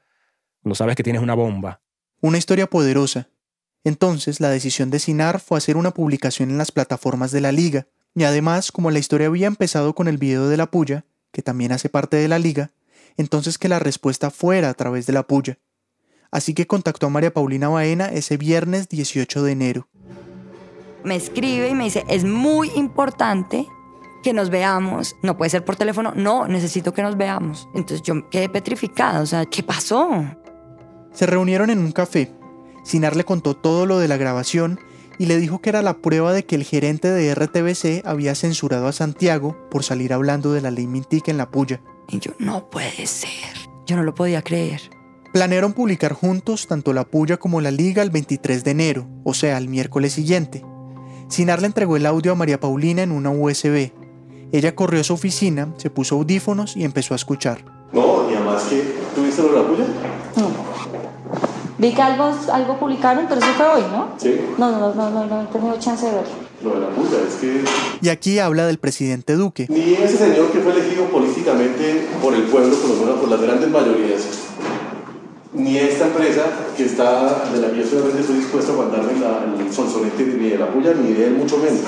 [0.62, 1.82] no sabes que tienes una bomba.
[2.20, 3.30] Una historia poderosa.
[3.84, 7.86] Entonces, la decisión de Sinar fue hacer una publicación en las plataformas de la liga,
[8.14, 11.72] y además, como la historia había empezado con el video de la puya, que también
[11.72, 12.70] hace parte de la liga,
[13.16, 15.58] entonces que la respuesta fuera a través de la puya.
[16.30, 19.88] Así que contactó a María Paulina Baena ese viernes 18 de enero.
[21.04, 23.66] Me escribe y me dice, es muy importante
[24.22, 25.14] que nos veamos.
[25.22, 27.68] No puede ser por teléfono, no, necesito que nos veamos.
[27.74, 30.24] Entonces yo quedé petrificada, o sea, ¿qué pasó?
[31.12, 32.32] Se reunieron en un café.
[32.84, 34.78] Sinar le contó todo lo de la grabación
[35.18, 38.86] y le dijo que era la prueba de que el gerente de RTBC había censurado
[38.86, 41.80] a Santiago por salir hablando de la ley Mintic en la puya.
[42.08, 43.30] Y yo, no puede ser.
[43.86, 44.82] Yo no lo podía creer.
[45.32, 49.58] Planearon publicar juntos tanto la puya como la liga el 23 de enero, o sea,
[49.58, 50.64] el miércoles siguiente.
[51.28, 53.92] Sinar le entregó el audio a María Paulina en una USB.
[54.52, 57.64] Ella corrió a su oficina, se puso audífonos y empezó a escuchar.
[57.92, 59.86] No, y además que, ¿tuviste lo de la puya?
[60.36, 61.13] No.
[61.84, 64.14] Vi que algo, algo publicaron, pero eso fue hoy, ¿no?
[64.16, 64.40] Sí.
[64.56, 66.32] No, no, no, no, no, he tenido chance de verlo.
[66.62, 67.62] Lo de la puta, es que...
[68.00, 69.66] Y aquí habla del presidente Duque.
[69.68, 73.42] Ni ese señor que fue elegido políticamente por el pueblo, por, lo menos por las
[73.42, 74.22] grandes mayorías,
[75.52, 79.12] ni esta empresa que está, de la que yo estoy dispuesto a aguantarme
[79.60, 81.82] el sonsonete ni de la puya, ni de él mucho menos.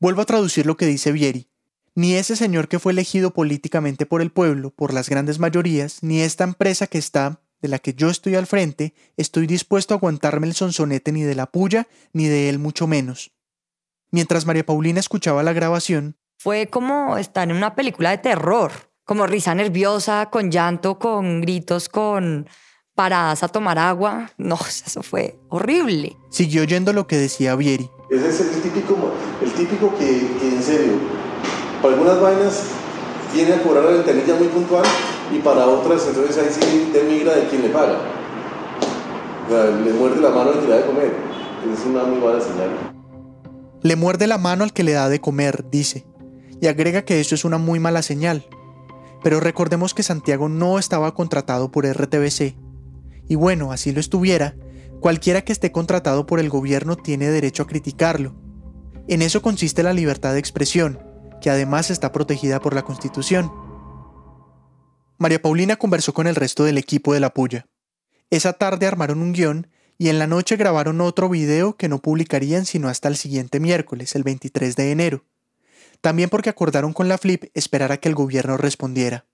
[0.00, 1.50] Vuelvo a traducir lo que dice Vieri.
[1.94, 6.22] Ni ese señor que fue elegido políticamente por el pueblo, por las grandes mayorías, ni
[6.22, 10.46] esta empresa que está de la que yo estoy al frente, estoy dispuesto a aguantarme
[10.46, 13.32] el sonsonete ni de la puya, ni de él mucho menos.
[14.10, 18.70] Mientras María Paulina escuchaba la grabación, fue como estar en una película de terror,
[19.04, 22.48] como risa nerviosa, con llanto, con gritos, con
[22.94, 24.30] paradas a tomar agua.
[24.38, 26.16] No, eso fue horrible.
[26.30, 27.90] Siguió oyendo lo que decía Vieri.
[28.10, 30.06] Ese es el típico, el típico que,
[30.40, 30.92] que en serio,
[31.82, 32.64] para algunas vainas
[33.32, 34.84] viene a cobrar la ventanilla muy puntual
[35.32, 37.98] y para otras entonces ahí sí te migra de quien le paga.
[39.84, 41.12] le muerde la mano al que le da de comer.
[41.72, 42.70] Es una muy mala señal.
[43.82, 46.06] Le muerde la mano al que le da de comer, dice,
[46.60, 48.46] y agrega que eso es una muy mala señal.
[49.22, 52.56] Pero recordemos que Santiago no estaba contratado por RTBC.
[53.28, 54.56] Y bueno, así lo estuviera,
[55.00, 58.34] cualquiera que esté contratado por el gobierno tiene derecho a criticarlo.
[59.08, 61.00] En eso consiste la libertad de expresión,
[61.40, 63.50] que además está protegida por la Constitución.
[65.18, 67.66] María Paulina conversó con el resto del equipo de la puya.
[68.30, 69.68] Esa tarde armaron un guion
[69.98, 74.14] y en la noche grabaron otro video que no publicarían sino hasta el siguiente miércoles,
[74.14, 75.24] el 23 de enero.
[76.00, 79.26] También porque acordaron con la Flip esperar a que el gobierno respondiera.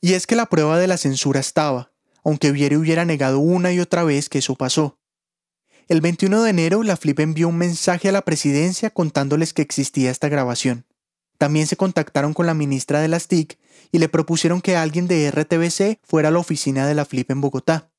[0.00, 1.90] Y es que la prueba de la censura estaba,
[2.22, 4.98] aunque Vieri hubiera negado una y otra vez que eso pasó.
[5.88, 10.10] El 21 de enero, la Flip envió un mensaje a la presidencia contándoles que existía
[10.10, 10.86] esta grabación.
[11.38, 13.58] También se contactaron con la ministra de las TIC
[13.92, 17.40] y le propusieron que alguien de RTBC fuera a la oficina de la Flip en
[17.40, 17.90] Bogotá.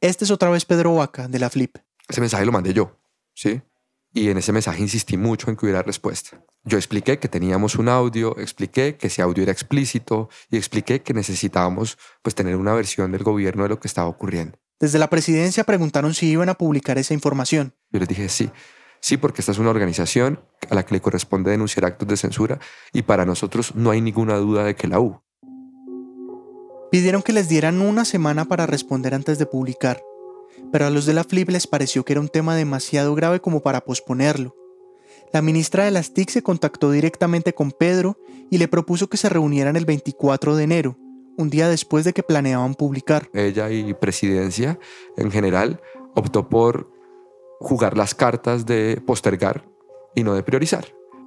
[0.00, 1.76] Este es otra vez Pedro Vaca, de la Flip.
[2.08, 2.98] Ese mensaje lo mandé yo,
[3.34, 3.60] ¿sí?
[4.12, 6.42] Y en ese mensaje insistí mucho en que hubiera respuesta.
[6.64, 11.14] Yo expliqué que teníamos un audio, expliqué que ese audio era explícito y expliqué que
[11.14, 14.58] necesitábamos pues tener una versión del gobierno de lo que estaba ocurriendo.
[14.80, 17.74] Desde la presidencia preguntaron si iban a publicar esa información.
[17.90, 18.50] Yo les dije sí,
[19.00, 22.58] sí, porque esta es una organización a la que le corresponde denunciar actos de censura
[22.92, 25.24] y para nosotros no hay ninguna duda de que la hubo.
[26.90, 30.02] Pidieron que les dieran una semana para responder antes de publicar,
[30.72, 33.60] pero a los de la Flip les pareció que era un tema demasiado grave como
[33.60, 34.56] para posponerlo.
[35.32, 38.18] La ministra de las TIC se contactó directamente con Pedro
[38.50, 40.98] y le propuso que se reunieran el 24 de enero,
[41.36, 43.30] un día después de que planeaban publicar.
[43.32, 44.80] Ella y presidencia
[45.16, 45.80] en general
[46.14, 46.89] optó por
[47.60, 49.64] jugar las cartas de postergar
[50.16, 50.86] y no de priorizar.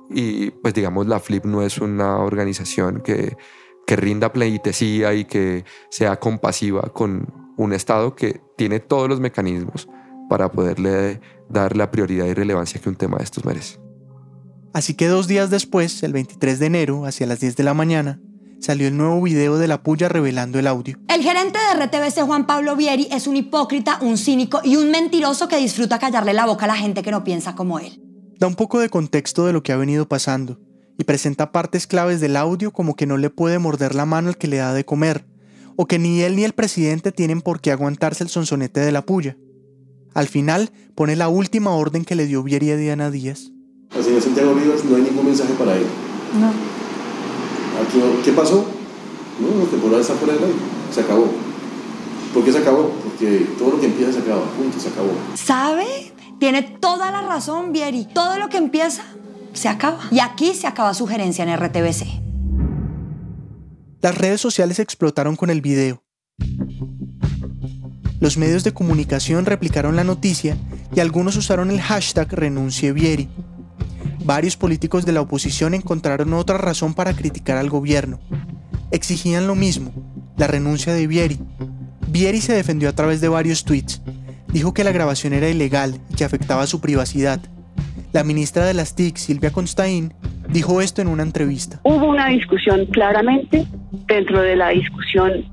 [0.09, 3.37] Y pues digamos, la Flip no es una organización que
[3.85, 9.87] que rinda pleitesía y que sea compasiva con un Estado que tiene todos los mecanismos
[10.29, 13.79] para poderle dar la prioridad y relevancia que un tema de estos merece.
[14.73, 18.19] Así que dos días después, el 23 de enero, hacia las 10 de la mañana,
[18.63, 20.97] salió el nuevo video de la puya revelando el audio.
[21.09, 25.49] El gerente de RTBC, Juan Pablo Vieri, es un hipócrita, un cínico y un mentiroso
[25.49, 28.01] que disfruta callarle la boca a la gente que no piensa como él.
[28.39, 30.59] Da un poco de contexto de lo que ha venido pasando
[30.97, 34.37] y presenta partes claves del audio como que no le puede morder la mano al
[34.37, 35.25] que le da de comer,
[35.75, 39.05] o que ni él ni el presidente tienen por qué aguantarse el sonsonete de la
[39.05, 39.37] puya.
[40.13, 43.51] Al final pone la última orden que le dio Vieri a Diana Díaz.
[43.93, 45.85] Al señor Santiago Rivas no hay ningún mensaje para él.
[46.39, 46.72] No.
[47.81, 48.65] Aquí ¿Qué pasó?
[49.39, 50.55] No, la temporada está fuera del aire.
[50.91, 51.27] Se acabó.
[52.33, 52.91] ¿Por qué se acabó?
[53.03, 54.43] Porque todo lo que empieza se acaba.
[54.51, 55.11] Punto, se acabó.
[55.35, 56.13] ¿Sabe?
[56.39, 58.05] Tiene toda la razón, Vieri.
[58.05, 59.03] Todo lo que empieza
[59.53, 59.99] se acaba.
[60.11, 62.23] Y aquí se acaba su gerencia en RTBC.
[64.01, 66.03] Las redes sociales explotaron con el video.
[68.19, 70.57] Los medios de comunicación replicaron la noticia
[70.95, 73.29] y algunos usaron el hashtag renuncievieri.
[74.25, 78.19] Varios políticos de la oposición encontraron otra razón para criticar al gobierno.
[78.91, 79.91] Exigían lo mismo,
[80.37, 81.39] la renuncia de Vieri.
[82.07, 84.01] Vieri se defendió a través de varios tweets.
[84.47, 87.41] Dijo que la grabación era ilegal y que afectaba su privacidad.
[88.13, 90.13] La ministra de las TIC, Silvia Constaín,
[90.47, 91.81] dijo esto en una entrevista.
[91.83, 93.67] Hubo una discusión claramente,
[94.07, 95.45] dentro de la discusión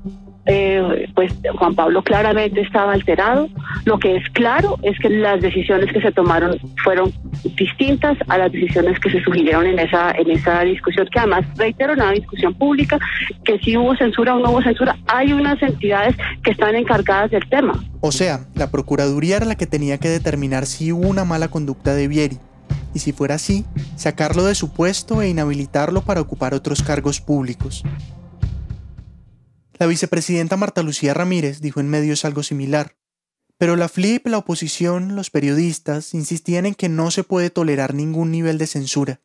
[0.45, 3.47] eh, pues Juan Pablo claramente estaba alterado.
[3.85, 7.13] Lo que es claro es que las decisiones que se tomaron fueron
[7.55, 11.93] distintas a las decisiones que se sugirieron en esa en esa discusión, que además reitero
[11.93, 12.99] una discusión pública,
[13.43, 17.47] que si hubo censura o no hubo censura, hay unas entidades que están encargadas del
[17.49, 17.83] tema.
[18.01, 21.93] O sea, la Procuraduría era la que tenía que determinar si hubo una mala conducta
[21.93, 22.39] de Vieri
[22.93, 23.65] y si fuera así,
[23.95, 27.83] sacarlo de su puesto e inhabilitarlo para ocupar otros cargos públicos.
[29.81, 32.97] La vicepresidenta Marta Lucía Ramírez dijo en medios algo similar,
[33.57, 38.29] pero la FLIP, la oposición, los periodistas insistían en que no se puede tolerar ningún
[38.29, 39.21] nivel de censura.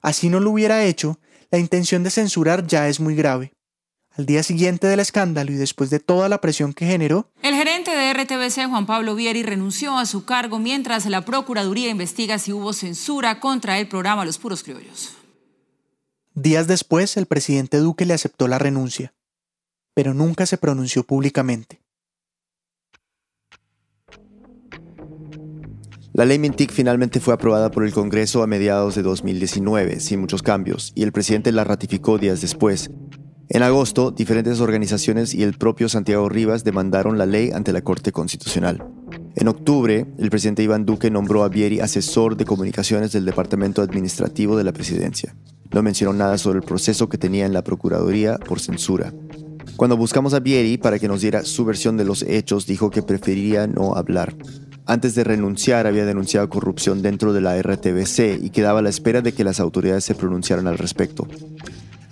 [0.00, 1.20] Así no lo hubiera hecho,
[1.50, 3.52] la intención de censurar ya es muy grave.
[4.12, 7.90] Al día siguiente del escándalo y después de toda la presión que generó, el gerente
[7.90, 12.72] de RTBC, Juan Pablo Vieri, renunció a su cargo mientras la Procuraduría investiga si hubo
[12.72, 15.10] censura contra el programa Los Puros Criollos.
[16.32, 19.12] Días después, el presidente Duque le aceptó la renuncia,
[19.94, 21.80] pero nunca se pronunció públicamente.
[26.14, 30.42] La ley Mintic finalmente fue aprobada por el Congreso a mediados de 2019, sin muchos
[30.42, 32.90] cambios, y el presidente la ratificó días después,
[33.54, 38.10] en agosto, diferentes organizaciones y el propio Santiago Rivas demandaron la ley ante la Corte
[38.10, 38.82] Constitucional.
[39.34, 44.56] En octubre, el presidente Iván Duque nombró a Vieri asesor de comunicaciones del Departamento Administrativo
[44.56, 45.36] de la Presidencia.
[45.70, 49.12] No mencionó nada sobre el proceso que tenía en la Procuraduría por censura.
[49.82, 53.02] Cuando buscamos a Vieri para que nos diera su versión de los hechos, dijo que
[53.02, 54.32] preferiría no hablar.
[54.86, 59.22] Antes de renunciar había denunciado corrupción dentro de la RTBC y quedaba a la espera
[59.22, 61.26] de que las autoridades se pronunciaran al respecto.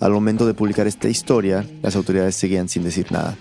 [0.01, 3.37] Al momento de publicar esta historia, las autoridades seguían sin decir nada.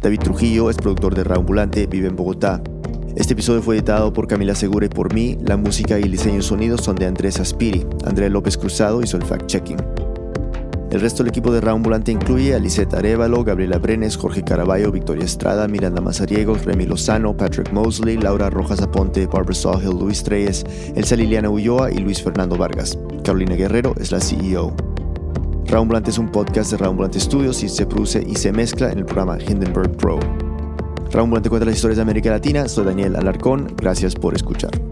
[0.00, 2.62] David Trujillo es productor de Raambulante, vive en Bogotá.
[3.14, 5.36] Este episodio fue editado por Camila Segura y por mí.
[5.42, 7.86] La música y el diseño son de Andrés Aspiri.
[8.06, 9.76] Andrea López Cruzado hizo el fact-checking.
[10.90, 15.24] El resto del equipo de Raúl incluye a Lisette Arevalo, Gabriela Brenes, Jorge Caraballo, Victoria
[15.24, 21.16] Estrada, Miranda Mazariegos, Remy Lozano, Patrick Mosley, Laura Rojas Aponte, Barbara Sawhill, Luis Treyes, Elsa
[21.16, 22.98] Liliana Ulloa y Luis Fernando Vargas.
[23.24, 24.74] Carolina Guerrero es la CEO.
[25.66, 29.04] Raúl es un podcast de Raúl Studios y se produce y se mezcla en el
[29.04, 30.18] programa Hindenburg Pro.
[31.12, 32.68] Raúl cuenta las historias de América Latina.
[32.68, 33.74] Soy Daniel Alarcón.
[33.76, 34.91] Gracias por escuchar.